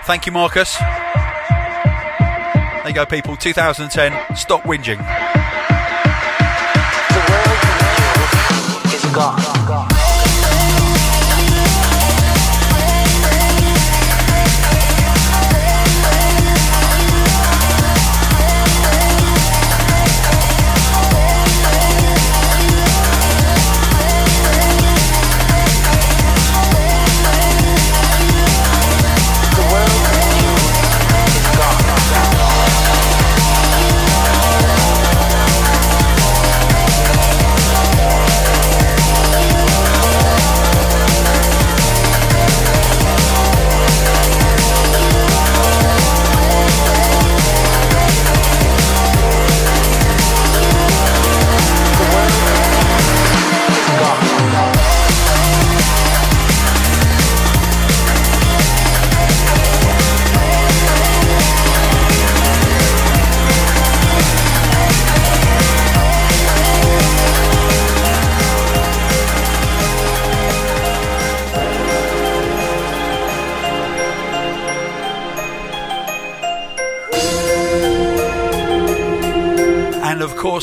Thank 0.04 0.26
you, 0.26 0.32
Marcus. 0.32 0.76
There 0.78 0.88
you 2.88 2.94
go, 2.94 3.06
people. 3.06 3.36
2010. 3.36 4.36
Stop 4.36 4.62
whinging. 4.62 4.98
The 7.10 7.20
world 7.30 8.94
is 8.94 9.04
gone. 9.14 9.84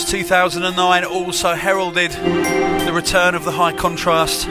Course, 0.01 0.11
2009 0.11 1.05
also 1.05 1.53
heralded 1.53 2.11
the 2.11 2.91
return 2.93 3.35
of 3.35 3.43
the 3.43 3.51
high 3.51 3.73
contrast. 3.73 4.45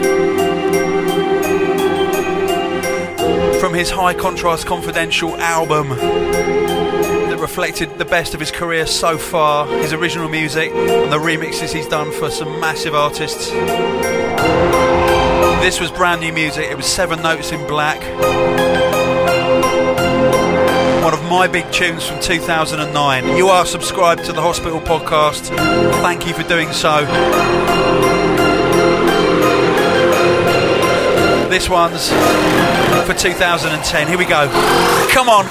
From 3.61 3.75
his 3.75 3.91
High 3.91 4.15
Contrast 4.15 4.67
Confidential 4.67 5.37
album 5.37 5.91
that 5.91 7.39
reflected 7.41 7.99
the 7.99 8.05
best 8.05 8.35
of 8.35 8.41
his 8.41 8.51
career 8.51 8.87
so 8.87 9.19
far, 9.19 9.67
his 9.67 9.93
original 9.93 10.29
music 10.29 10.73
and 10.73 11.13
the 11.13 11.19
remixes 11.19 11.73
he's 11.73 11.89
done 11.89 12.13
for 12.13 12.31
some 12.31 12.61
massive 12.61 12.95
artists. 12.95 13.51
This 15.61 15.81
was 15.81 15.91
brand 15.91 16.21
new 16.21 16.33
music, 16.33 16.71
it 16.71 16.77
was 16.77 16.87
Seven 16.87 17.23
Notes 17.23 17.53
in 17.53 17.67
Black 17.67 18.80
one 21.03 21.15
of 21.15 21.23
my 21.25 21.47
big 21.47 21.71
tunes 21.73 22.07
from 22.07 22.21
2009. 22.21 23.37
You 23.37 23.49
are 23.49 23.65
subscribed 23.65 24.25
to 24.27 24.33
the 24.33 24.41
Hospital 24.43 24.81
Podcast. 24.81 25.49
Thank 26.03 26.27
you 26.27 26.35
for 26.35 26.43
doing 26.43 26.71
so. 26.73 27.07
This 31.49 31.71
one's 31.71 32.11
for 33.07 33.15
2010. 33.15 34.09
Here 34.09 34.19
we 34.19 34.27
go. 34.27 34.49
Come 35.11 35.29
on. 35.31 35.47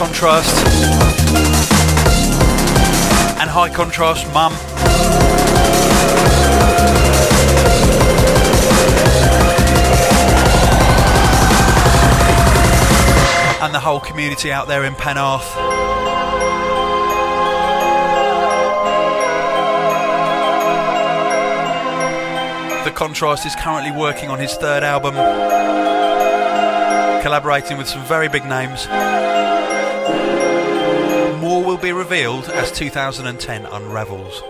Contrast 0.00 0.66
and 3.38 3.50
high 3.50 3.68
contrast 3.68 4.26
mum. 4.32 4.50
And 13.62 13.74
the 13.74 13.78
whole 13.78 14.00
community 14.00 14.50
out 14.50 14.68
there 14.68 14.84
in 14.84 14.94
Penarth. 14.94 15.44
The 22.86 22.90
Contrast 22.90 23.44
is 23.44 23.54
currently 23.54 23.92
working 23.92 24.30
on 24.30 24.38
his 24.38 24.54
third 24.54 24.82
album 24.82 25.14
collaborating 27.20 27.76
with 27.76 27.86
some 27.86 28.02
very 28.06 28.30
big 28.30 28.46
names. 28.46 28.86
Revealed 32.10 32.48
as 32.48 32.72
2010 32.72 33.66
unravels. 33.66 34.42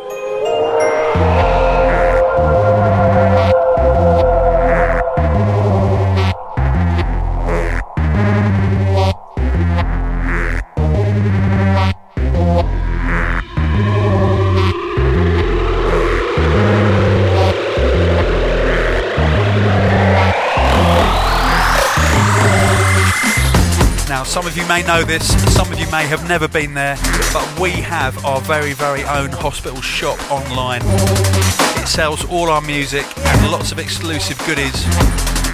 You 24.61 24.69
may 24.69 24.83
know 24.83 25.03
this, 25.03 25.27
some 25.55 25.73
of 25.73 25.79
you 25.79 25.91
may 25.91 26.07
have 26.07 26.29
never 26.29 26.47
been 26.47 26.75
there, 26.75 26.97
but 27.33 27.59
we 27.59 27.71
have 27.71 28.23
our 28.27 28.43
very, 28.43 28.75
very 28.75 29.03
own 29.05 29.31
hospital 29.31 29.81
shop 29.81 30.19
online. 30.31 30.83
It 30.85 31.87
sells 31.87 32.27
all 32.27 32.51
our 32.51 32.61
music 32.61 33.07
and 33.17 33.51
lots 33.51 33.73
of 33.73 33.79
exclusive 33.79 34.39
goodies, 34.47 34.85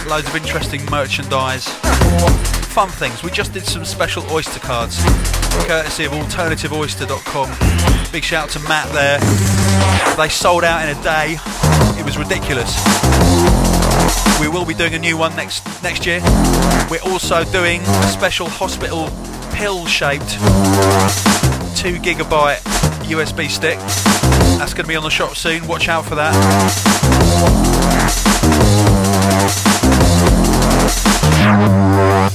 loads 0.07 0.27
of 0.27 0.35
interesting 0.35 0.83
merchandise, 0.91 1.69
fun 2.67 2.89
things. 2.89 3.23
We 3.23 3.31
just 3.31 3.53
did 3.53 3.65
some 3.65 3.85
special 3.85 4.23
Oyster 4.29 4.59
cards, 4.59 5.01
courtesy 5.67 6.03
of 6.05 6.11
alternativeoyster.com. 6.11 8.11
Big 8.11 8.23
shout 8.23 8.43
out 8.43 8.49
to 8.51 8.59
Matt 8.67 8.91
there. 8.93 9.19
They 10.17 10.29
sold 10.29 10.65
out 10.65 10.87
in 10.87 10.97
a 10.97 11.03
day. 11.03 11.37
It 11.97 12.03
was 12.03 12.17
ridiculous. 12.17 12.75
We 14.39 14.47
will 14.47 14.65
be 14.65 14.73
doing 14.73 14.93
a 14.93 14.99
new 14.99 15.17
one 15.17 15.35
next 15.35 15.65
next 15.81 16.05
year. 16.05 16.21
We're 16.91 17.01
also 17.03 17.43
doing 17.45 17.81
a 17.81 18.07
special 18.07 18.47
hospital 18.47 19.09
pill-shaped 19.53 20.29
two 21.75 21.97
gigabyte 21.99 22.59
USB 23.09 23.49
stick. 23.49 23.79
That's 24.59 24.73
going 24.73 24.83
to 24.83 24.87
be 24.87 24.95
on 24.95 25.03
the 25.03 25.09
shop 25.09 25.35
soon. 25.35 25.67
Watch 25.67 25.89
out 25.89 26.05
for 26.05 26.15
that. 26.15 26.33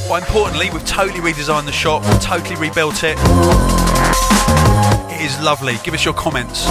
But 0.08 0.22
importantly, 0.22 0.70
we've 0.70 0.84
totally 0.84 1.20
redesigned 1.20 1.66
the 1.66 1.72
shop, 1.72 2.02
totally 2.20 2.56
rebuilt 2.56 3.04
it 3.04 3.16
is 5.22 5.40
lovely. 5.40 5.76
Give 5.84 5.94
us 5.94 6.04
your 6.04 6.14
comments. 6.14 6.66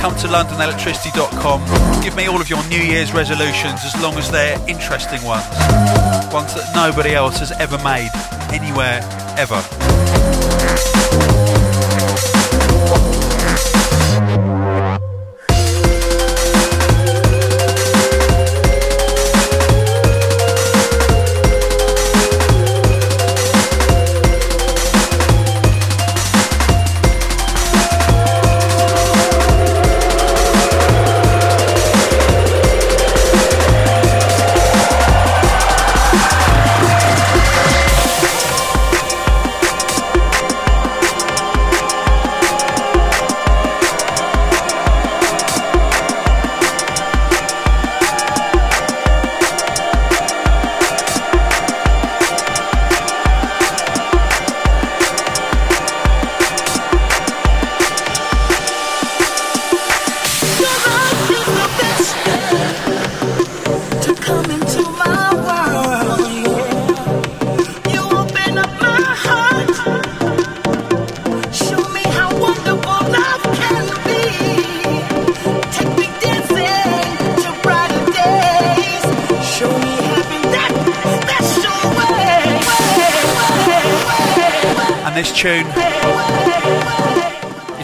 Come 0.00 0.14
to 0.16 0.28
londonelectricity.com. 0.28 2.02
Give 2.02 2.16
me 2.16 2.26
all 2.26 2.40
of 2.40 2.50
your 2.50 2.62
New 2.68 2.80
Year's 2.80 3.12
resolutions 3.12 3.84
as 3.84 4.00
long 4.02 4.14
as 4.14 4.30
they're 4.30 4.58
interesting 4.68 5.22
ones. 5.22 5.44
Ones 6.32 6.54
that 6.54 6.72
nobody 6.74 7.14
else 7.14 7.38
has 7.38 7.52
ever 7.52 7.78
made 7.78 8.10
anywhere 8.52 9.00
ever. 9.38 9.62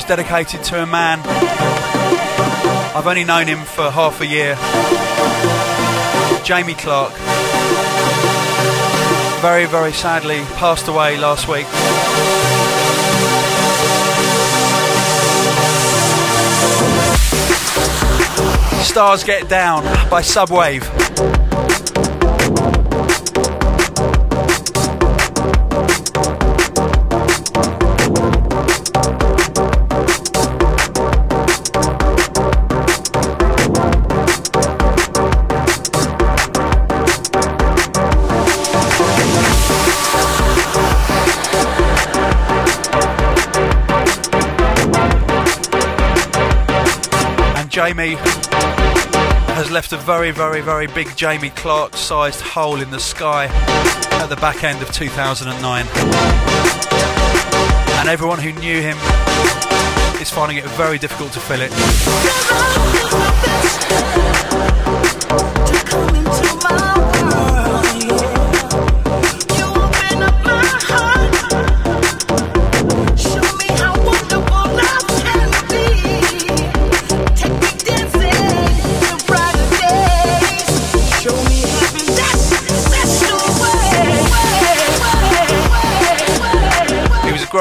Dedicated 0.05 0.63
to 0.65 0.83
a 0.83 0.87
man. 0.87 1.21
I've 2.95 3.07
only 3.07 3.25
known 3.25 3.47
him 3.47 3.65
for 3.65 3.91
half 3.91 4.21
a 4.21 4.27
year. 4.27 4.55
Jamie 6.45 6.75
Clark. 6.75 7.13
Very, 9.41 9.67
very 9.67 9.93
sadly 9.93 10.43
passed 10.57 10.89
away 10.89 11.19
last 11.19 11.49
week. 11.49 11.67
Stars 18.85 19.25
Get 19.25 19.49
Down 19.49 19.83
by 20.09 20.23
Subwave. 20.23 21.42
Jamie 47.73 48.17
has 49.57 49.71
left 49.71 49.95
a 49.95 49.97
very, 49.97 50.31
very, 50.31 50.61
very 50.61 50.87
big 50.89 51.17
Jamie 51.17 51.49
Clark 51.49 51.97
sized 51.97 52.43
hole 52.43 52.83
in 52.83 52.91
the 52.91 53.01
sky 53.01 53.47
at 53.47 54.27
the 54.27 54.37
back 54.37 54.63
end 54.63 54.83
of 54.83 54.93
2009. 54.93 55.87
And 57.99 58.09
everyone 58.11 58.41
who 58.41 58.53
knew 58.61 58.83
him 58.83 58.99
is 60.21 60.29
finding 60.29 60.59
it 60.59 60.65
very 60.77 60.99
difficult 60.99 61.33
to 61.33 61.41
fill 61.41 61.63
it. 61.63 61.73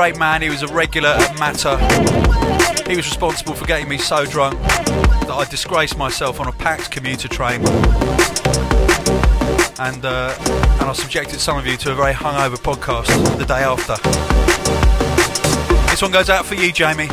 Great 0.02 0.18
man. 0.18 0.41
He 0.41 0.49
was 0.49 0.64
a 0.64 0.68
regular 0.68 1.10
at 1.10 1.38
Matter. 1.38 1.78
He 2.89 2.95
was 2.95 3.06
responsible 3.06 3.54
for 3.54 3.68
getting 3.68 3.88
me 3.88 3.99
so 3.99 4.26
drunk 4.26 4.60
that 4.64 5.30
I 5.30 5.45
disgraced 5.47 5.95
myself 5.95 6.39
on 6.39 6.47
a 6.47 6.52
packed 6.52 6.89
commuter 6.89 7.28
train. 7.28 7.62
And, 9.78 10.04
uh, 10.04 10.36
and 10.80 10.89
I 10.89 10.93
subjected 10.95 11.39
some 11.39 11.56
of 11.56 11.68
you 11.68 11.78
to 11.78 11.91
a 11.91 11.95
very 11.95 12.14
hungover 12.14 12.58
podcast 12.58 13.38
the 13.38 13.45
day 13.45 13.62
after. 13.62 13.95
This 15.91 16.02
one 16.02 16.10
goes 16.10 16.32
out 16.32 16.47
for 16.47 16.56
you, 16.56 16.72
Jamie. 16.72 17.10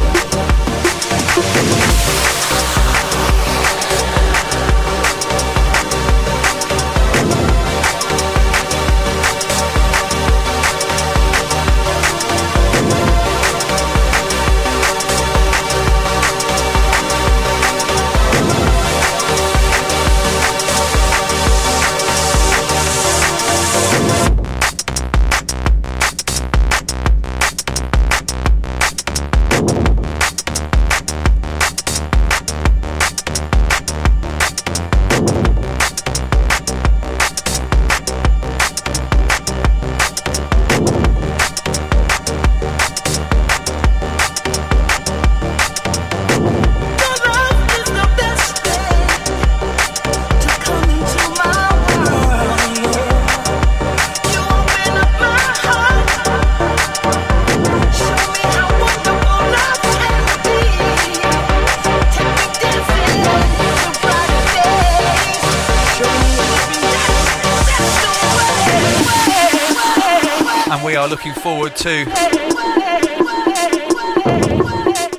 To 71.78 72.04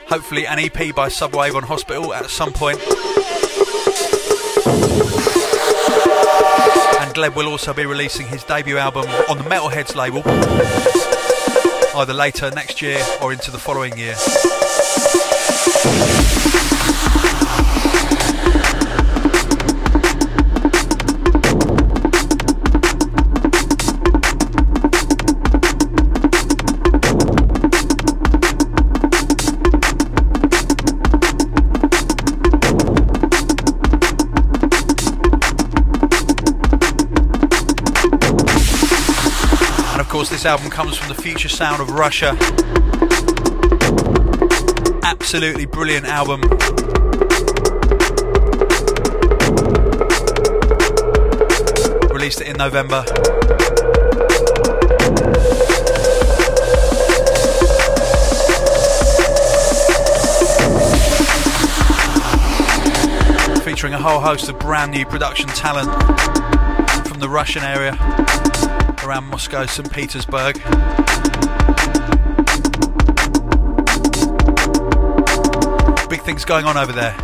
hopefully 0.10 0.46
an 0.46 0.60
EP 0.60 0.94
by 0.94 1.08
Subwave 1.08 1.56
on 1.56 1.64
Hospital 1.64 2.14
at 2.14 2.30
some 2.30 2.52
point. 2.52 2.80
And 7.00 7.16
Gleb 7.16 7.36
will 7.36 7.48
also 7.48 7.74
be 7.74 7.86
releasing 7.86 8.28
his 8.28 8.44
debut 8.44 8.78
album 8.78 9.06
on 9.30 9.38
the 9.38 9.46
Metalheadz 9.46 9.96
label 9.96 10.22
either 11.98 12.14
later 12.14 12.52
next 12.52 12.82
year 12.82 13.02
or 13.22 13.32
into 13.32 13.52
the 13.52 13.60
following 13.60 13.98
year. 13.98 14.16
This 40.40 40.46
album 40.46 40.70
comes 40.70 40.96
from 40.96 41.10
the 41.10 41.22
future 41.22 41.50
sound 41.50 41.82
of 41.82 41.90
Russia. 41.92 42.30
Absolutely 45.04 45.66
brilliant 45.66 46.06
album. 46.06 46.40
Released 52.10 52.40
it 52.40 52.48
in 52.48 52.56
November. 52.56 53.04
Featuring 63.66 63.94
a 63.94 64.00
whole 64.00 64.22
host 64.22 64.48
of 64.48 64.58
brand 64.58 64.92
new 64.92 65.06
production 65.06 65.50
talent 65.50 65.90
from 67.06 67.20
the 67.20 67.28
Russian 67.28 67.62
area 67.64 67.98
around 69.04 69.26
Moscow, 69.26 69.66
St. 69.66 69.92
Petersburg. 69.92 70.56
Big 76.10 76.22
things 76.22 76.46
going 76.46 76.66
on 76.66 76.78
over 76.78 76.92
there. 76.92 77.16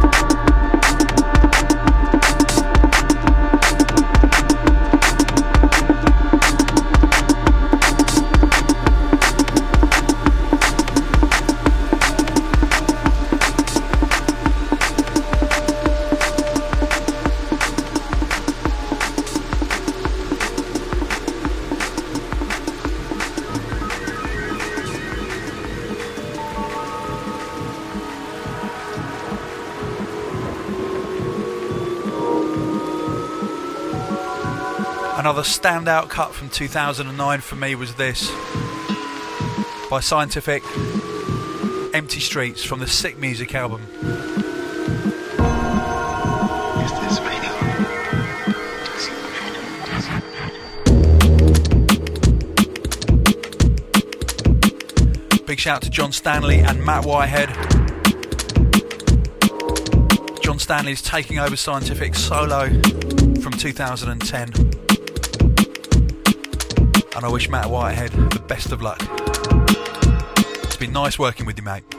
Standout 35.65 36.09
cut 36.09 36.31
from 36.31 36.47
2009 36.47 37.41
for 37.41 37.55
me 37.55 37.73
was 37.73 37.95
this. 37.95 38.29
by 39.89 39.99
Scientific. 39.99 40.61
Empty 41.91 42.19
Streets 42.19 42.63
from 42.63 42.79
the 42.79 42.85
Sick 42.85 43.17
Music 43.17 43.55
album. 43.55 43.81
Big 55.47 55.59
shout 55.59 55.77
out 55.77 55.81
to 55.81 55.89
John 55.89 56.11
Stanley 56.11 56.59
and 56.59 56.85
Matt 56.85 57.05
Whitehead. 57.05 57.49
John 60.43 60.59
Stanley 60.59 60.91
is 60.91 61.01
taking 61.01 61.39
over 61.39 61.55
Scientific 61.55 62.13
solo 62.13 62.67
from 63.41 63.53
2010. 63.53 64.74
And 67.15 67.23
I 67.23 67.29
wish 67.29 67.49
Matt 67.49 67.69
Whitehead 67.69 68.11
the 68.11 68.43
best 68.45 68.73
of 68.73 68.81
luck. 68.81 68.99
It's 70.63 70.75
been 70.75 70.91
nice 70.91 71.17
working 71.17 71.45
with 71.45 71.57
you, 71.57 71.63
mate. 71.63 71.94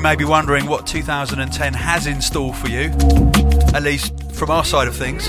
You 0.00 0.04
may 0.04 0.16
be 0.16 0.24
wondering 0.24 0.64
what 0.64 0.86
2010 0.86 1.74
has 1.74 2.06
in 2.06 2.22
store 2.22 2.54
for 2.54 2.70
you, 2.70 2.84
at 3.74 3.82
least 3.82 4.32
from 4.32 4.48
our 4.48 4.64
side 4.64 4.88
of 4.88 4.96
things. 4.96 5.28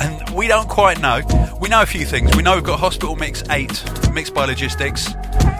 And 0.00 0.30
we 0.30 0.46
don't 0.46 0.68
quite 0.68 1.00
know. 1.00 1.22
We 1.60 1.68
know 1.68 1.82
a 1.82 1.86
few 1.86 2.04
things. 2.06 2.36
We 2.36 2.44
know 2.44 2.54
we've 2.54 2.62
got 2.62 2.78
Hospital 2.78 3.16
Mix 3.16 3.42
8, 3.50 4.12
mixed 4.12 4.32
by 4.32 4.44
Logistics, 4.44 5.12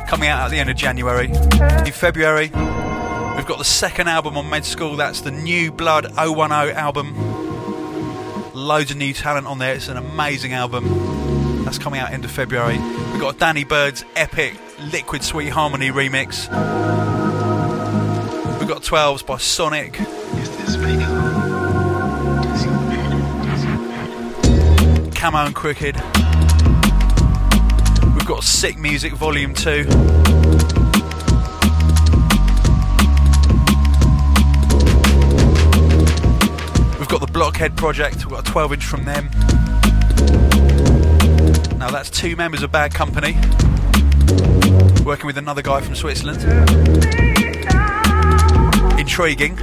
coming 0.06 0.28
out 0.28 0.42
at 0.42 0.52
the 0.52 0.58
end 0.58 0.70
of 0.70 0.76
January. 0.76 1.26
In 1.26 1.90
February, 1.90 2.52
we've 2.52 3.46
got 3.46 3.58
the 3.58 3.64
second 3.64 4.06
album 4.06 4.36
on 4.36 4.48
Med 4.48 4.64
School, 4.64 4.94
that's 4.94 5.22
the 5.22 5.32
New 5.32 5.72
Blood 5.72 6.04
010 6.14 6.52
album. 6.52 7.16
Loads 8.54 8.92
of 8.92 8.96
new 8.96 9.12
talent 9.12 9.48
on 9.48 9.58
there, 9.58 9.74
it's 9.74 9.88
an 9.88 9.96
amazing 9.96 10.52
album. 10.52 11.64
That's 11.64 11.78
coming 11.78 11.98
out 11.98 12.12
end 12.12 12.24
of 12.24 12.30
February. 12.30 12.78
We've 12.78 13.20
got 13.20 13.40
Danny 13.40 13.64
Byrd's 13.64 14.04
epic 14.14 14.54
Liquid 14.92 15.22
Sweet 15.22 15.48
Harmony 15.48 15.90
remix. 15.90 16.48
We've 18.58 18.68
got 18.68 18.82
12s 18.82 19.24
by 19.24 19.38
Sonic. 19.38 19.94
Camo 25.14 25.46
and 25.46 25.54
Krooked. 25.54 25.94
We've 28.14 28.26
got 28.26 28.44
Sick 28.44 28.78
Music 28.78 29.12
Volume 29.14 29.54
2. 29.54 29.70
We've 36.98 37.08
got 37.08 37.20
the 37.20 37.30
Blockhead 37.32 37.76
Project, 37.76 38.16
we've 38.26 38.30
got 38.30 38.48
a 38.48 38.52
12 38.52 38.72
inch 38.74 38.84
from 38.84 39.04
them. 39.04 39.30
Now 41.78 41.90
that's 41.90 42.10
two 42.10 42.36
members 42.36 42.62
of 42.62 42.70
Bad 42.70 42.94
Company 42.94 43.36
working 45.04 45.26
with 45.26 45.36
another 45.36 45.60
guy 45.60 45.80
from 45.82 45.94
Switzerland. 45.94 46.42
Intriguing. 48.98 49.54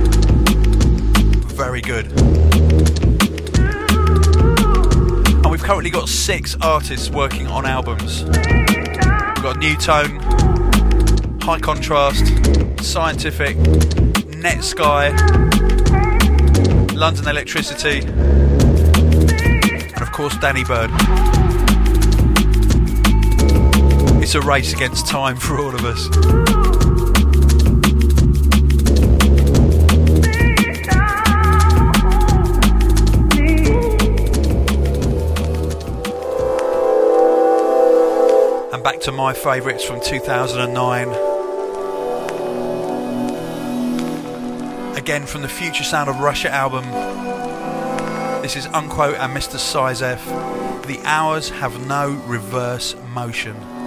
Very 1.56 1.82
good. 1.82 2.12
And 5.38 5.50
we've 5.50 5.64
currently 5.64 5.90
got 5.90 6.08
six 6.10 6.56
artists 6.62 7.10
working 7.10 7.48
on 7.48 7.66
albums. 7.66 8.24
We've 8.24 9.44
got 9.44 9.58
Nu:Tone, 9.58 10.20
High 11.42 11.60
Contrast, 11.60 12.28
Scientific, 12.84 13.58
Netsky, 14.38 15.12
London 16.94 17.28
Electricity, 17.28 18.02
and 18.06 20.02
of 20.02 20.12
course 20.12 20.38
Danny 20.38 20.64
Byrd. 20.64 20.92
It's 24.34 24.46
a 24.46 24.48
race 24.48 24.72
against 24.72 25.08
time 25.08 25.36
for 25.36 25.60
all 25.60 25.76
of 25.76 25.84
us. 25.84 26.06
And 38.74 38.82
back 38.82 39.02
to 39.02 39.12
my 39.12 39.34
favourites 39.34 39.84
from 39.84 40.00
2009. 40.00 41.10
Again 44.96 45.26
from 45.26 45.42
the 45.42 45.50
Future 45.50 45.84
Sound 45.84 46.10
of 46.10 46.22
Russia 46.22 46.50
album. 46.50 46.86
This 48.42 48.56
is 48.56 48.68
Unquote 48.68 49.18
and 49.18 49.36
Mr. 49.36 49.58
Sizef. 49.58 50.86
The 50.88 51.02
hours 51.04 51.50
have 51.50 51.86
no 51.86 52.12
reverse 52.28 52.96
motion. 53.14 53.81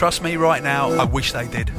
Trust 0.00 0.22
me 0.22 0.36
right 0.36 0.62
now, 0.62 0.92
I 0.92 1.04
wish 1.04 1.32
they 1.32 1.46
did. 1.46 1.70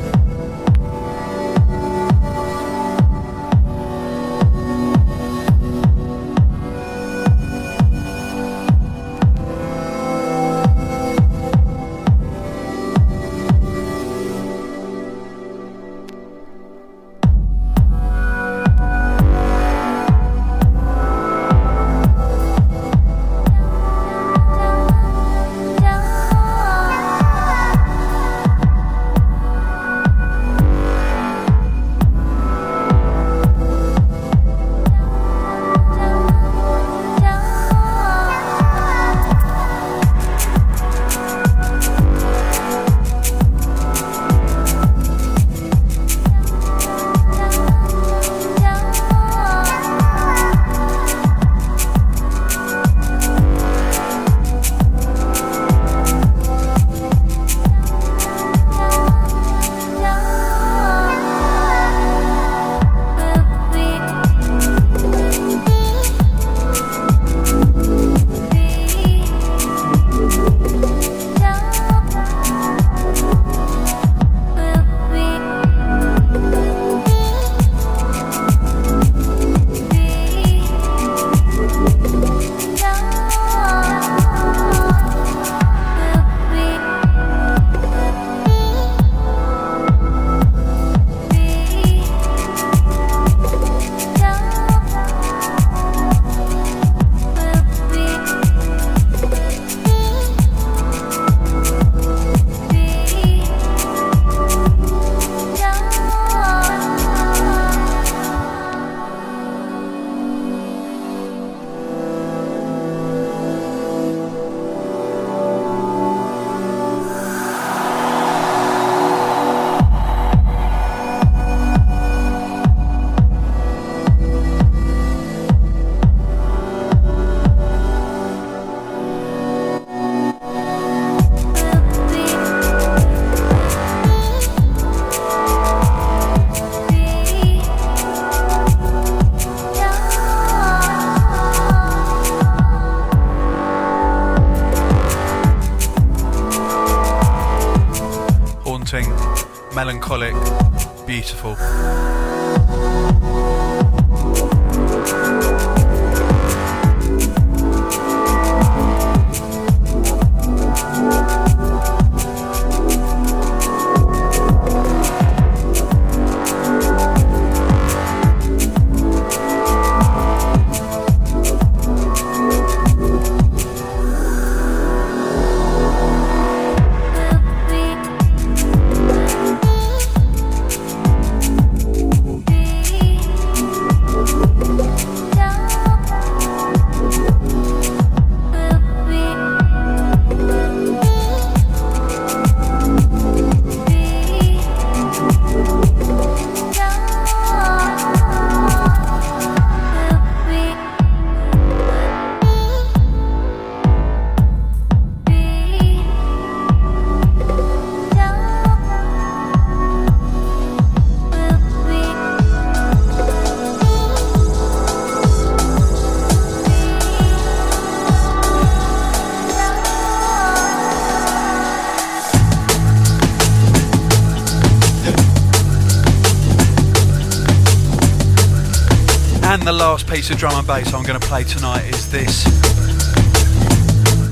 Piece 229.99 230.29
of 230.31 230.37
drum 230.37 230.53
and 230.55 230.65
bass 230.65 230.93
I'm 230.93 231.03
going 231.03 231.19
to 231.19 231.27
play 231.27 231.43
tonight 231.43 231.83
is 231.83 232.09
this. 232.09 232.45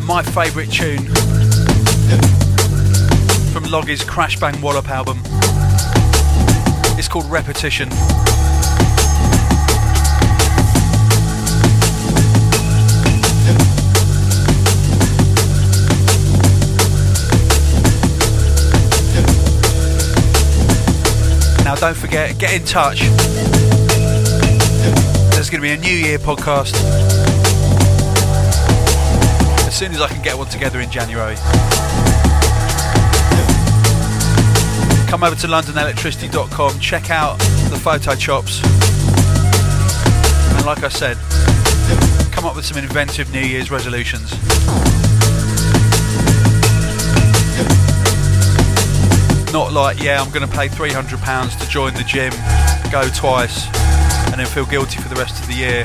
My 0.08 0.24
favourite 0.24 0.72
tune 0.72 1.06
from 3.52 3.70
Loggy's 3.70 4.02
Crash 4.02 4.40
Bang 4.40 4.62
Wallop 4.62 4.88
album. 4.88 5.20
It's 6.98 7.10
called 7.10 7.26
Repetition. 7.26 7.90
Now 21.66 21.76
don't 21.76 21.98
forget, 21.98 22.38
get 22.38 22.54
in 22.54 22.64
touch 22.64 23.69
there's 25.50 25.62
going 25.62 25.78
to 25.78 25.84
be 25.84 25.90
a 25.90 25.92
New 25.92 26.08
Year 26.08 26.20
podcast 26.20 26.76
as 29.66 29.76
soon 29.76 29.92
as 29.92 30.00
I 30.00 30.08
can 30.08 30.22
get 30.22 30.38
one 30.38 30.48
together 30.48 30.80
in 30.80 30.92
January. 30.92 31.36
Come 35.10 35.24
over 35.24 35.36
to 35.36 35.48
londonelectricity.com, 35.48 36.80
check 36.80 37.10
out 37.10 37.40
the 37.70 37.80
photo 37.82 38.14
chops, 38.14 38.62
and 40.56 40.66
like 40.68 40.84
I 40.84 40.90
said, 40.90 41.18
come 42.32 42.46
up 42.46 42.56
with 42.56 42.66
some 42.66 42.78
inventive 42.78 43.32
New 43.34 43.42
Year's 43.42 43.72
resolutions. 43.72 44.32
Not 49.52 49.74
like, 49.74 50.00
yeah, 50.04 50.22
I'm 50.22 50.30
going 50.32 50.48
to 50.48 50.56
pay 50.56 50.68
£300 50.68 51.60
to 51.60 51.70
join 51.70 51.96
the 51.96 52.04
gym, 52.04 52.34
go 52.92 53.10
twice, 53.10 53.79
and 54.40 54.48
then 54.48 54.54
feel 54.54 54.66
guilty 54.66 55.02
for 55.02 55.10
the 55.10 55.16
rest 55.16 55.38
of 55.42 55.48
the 55.48 55.54
year, 55.54 55.84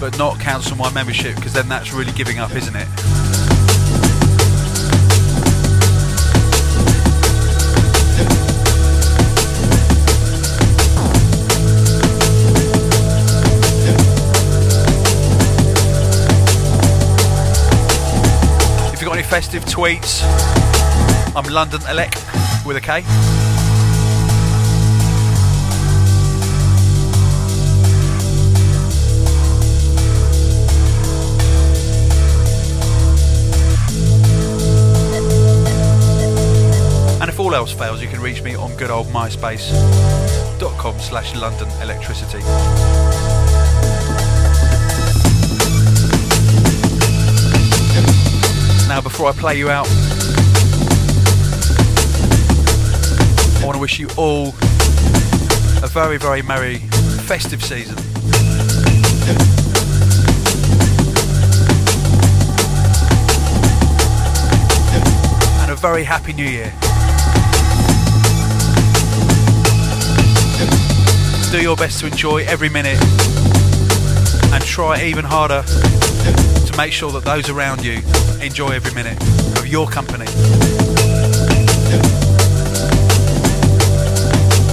but 0.00 0.18
not 0.18 0.40
cancel 0.40 0.76
my 0.76 0.92
membership 0.92 1.36
because 1.36 1.52
then 1.52 1.68
that's 1.68 1.92
really 1.92 2.10
giving 2.10 2.40
up, 2.40 2.50
isn't 2.52 2.74
it? 2.74 2.88
If 18.92 19.00
you've 19.00 19.08
got 19.08 19.12
any 19.12 19.22
festive 19.22 19.64
tweets, 19.66 20.24
I'm 21.36 21.44
London 21.52 21.80
Elect 21.88 22.24
with 22.66 22.76
a 22.76 22.80
K. 22.80 23.43
all 37.54 37.60
else 37.60 37.72
fails, 37.72 38.02
you 38.02 38.08
can 38.08 38.20
reach 38.20 38.42
me 38.42 38.56
on 38.56 38.74
good 38.76 38.90
old 38.90 39.06
myspace.com 39.08 40.98
slash 40.98 41.36
London 41.36 41.68
Electricity. 41.80 42.40
Now, 48.88 49.00
before 49.00 49.28
I 49.28 49.32
play 49.32 49.56
you 49.58 49.70
out, 49.70 49.86
I 53.60 53.64
want 53.64 53.76
to 53.76 53.80
wish 53.80 54.00
you 54.00 54.08
all 54.16 54.48
a 55.82 55.88
very, 55.88 56.16
very 56.16 56.42
merry 56.42 56.78
festive 57.28 57.62
season. 57.64 57.98
And 65.60 65.70
a 65.70 65.76
very 65.76 66.02
happy 66.02 66.32
new 66.32 66.48
year. 66.48 66.72
Do 71.54 71.62
your 71.62 71.76
best 71.76 72.00
to 72.00 72.06
enjoy 72.08 72.44
every 72.46 72.68
minute 72.68 73.00
and 74.52 74.64
try 74.64 75.00
even 75.04 75.24
harder 75.24 75.62
to 75.62 76.74
make 76.76 76.92
sure 76.92 77.12
that 77.12 77.22
those 77.22 77.48
around 77.48 77.84
you 77.84 78.00
enjoy 78.42 78.70
every 78.70 78.92
minute 78.92 79.16
of 79.56 79.64
your 79.64 79.86
company. 79.86 80.24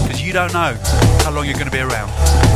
Because 0.01 0.23
you 0.23 0.34
don't 0.34 0.53
know 0.53 0.75
how 1.23 1.29
long 1.29 1.45
you're 1.45 1.53
going 1.53 1.65
to 1.65 1.71
be 1.71 1.82
around. 1.82 2.50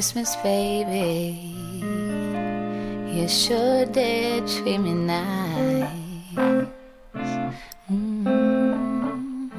Christmas, 0.00 0.34
baby. 0.36 1.36
You 3.12 3.28
sure 3.28 3.84
did 3.84 4.48
treat 4.48 4.78
me 4.78 4.94
nice. 4.94 5.90
Mm. 7.92 9.50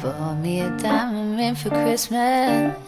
Bought 0.00 0.36
me 0.36 0.60
a 0.60 0.70
diamond 0.78 1.38
ring 1.38 1.56
for 1.56 1.70
Christmas. 1.70 2.78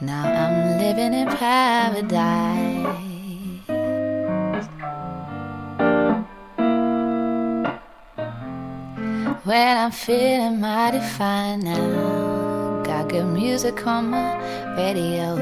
Now 0.00 0.24
I'm 0.24 0.78
living 0.78 1.12
in 1.12 1.28
paradise. 1.28 2.94
When 9.44 9.76
I'm 9.76 9.90
feeling 9.90 10.60
mighty 10.60 11.00
fine 11.00 11.60
now, 11.60 12.13
got 13.04 13.12
good 13.12 13.26
music 13.26 13.86
on 13.86 14.10
my 14.10 14.74
radio. 14.76 15.36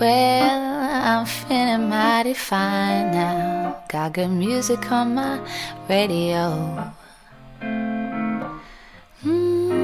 Well, 0.00 0.60
I'm 1.10 1.26
feeling 1.26 1.88
mighty 1.88 2.34
fine 2.34 3.12
now. 3.12 3.84
Got 3.88 4.14
good 4.14 4.28
music 4.28 4.90
on 4.90 5.14
my 5.14 5.38
radio. 5.88 6.92
Mm. 9.22 9.78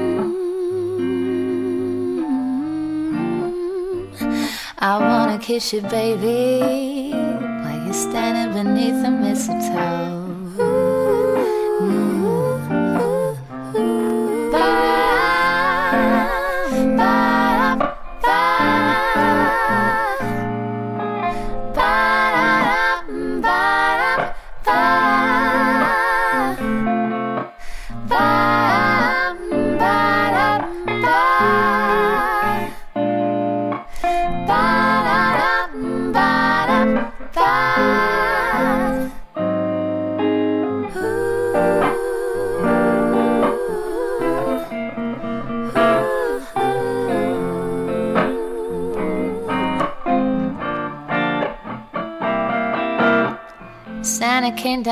I 4.77 4.99
wanna 4.99 5.39
kiss 5.39 5.73
you, 5.73 5.81
baby, 5.81 7.11
while 7.13 7.85
you're 7.85 7.93
standing 7.93 8.53
beneath 8.53 9.01
the 9.01 9.11
mistletoe. 9.11 10.24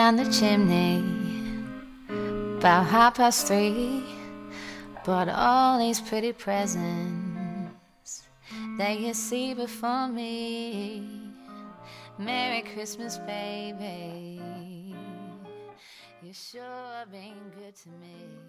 Down 0.03 0.17
the 0.17 0.29
chimney 0.29 1.01
about 2.57 2.85
half 2.85 3.15
past 3.15 3.47
three. 3.47 4.03
Brought 5.05 5.29
all 5.29 5.79
these 5.79 6.01
pretty 6.01 6.33
presents 6.33 7.71
that 8.77 8.99
you 8.99 9.13
see 9.13 9.53
before 9.53 10.09
me. 10.09 11.07
Merry 12.17 12.63
Christmas, 12.73 13.17
baby. 13.19 14.41
You 16.21 16.33
sure 16.33 16.63
have 16.99 17.09
been 17.09 17.39
good 17.57 17.73
to 17.83 17.89
me. 18.03 18.42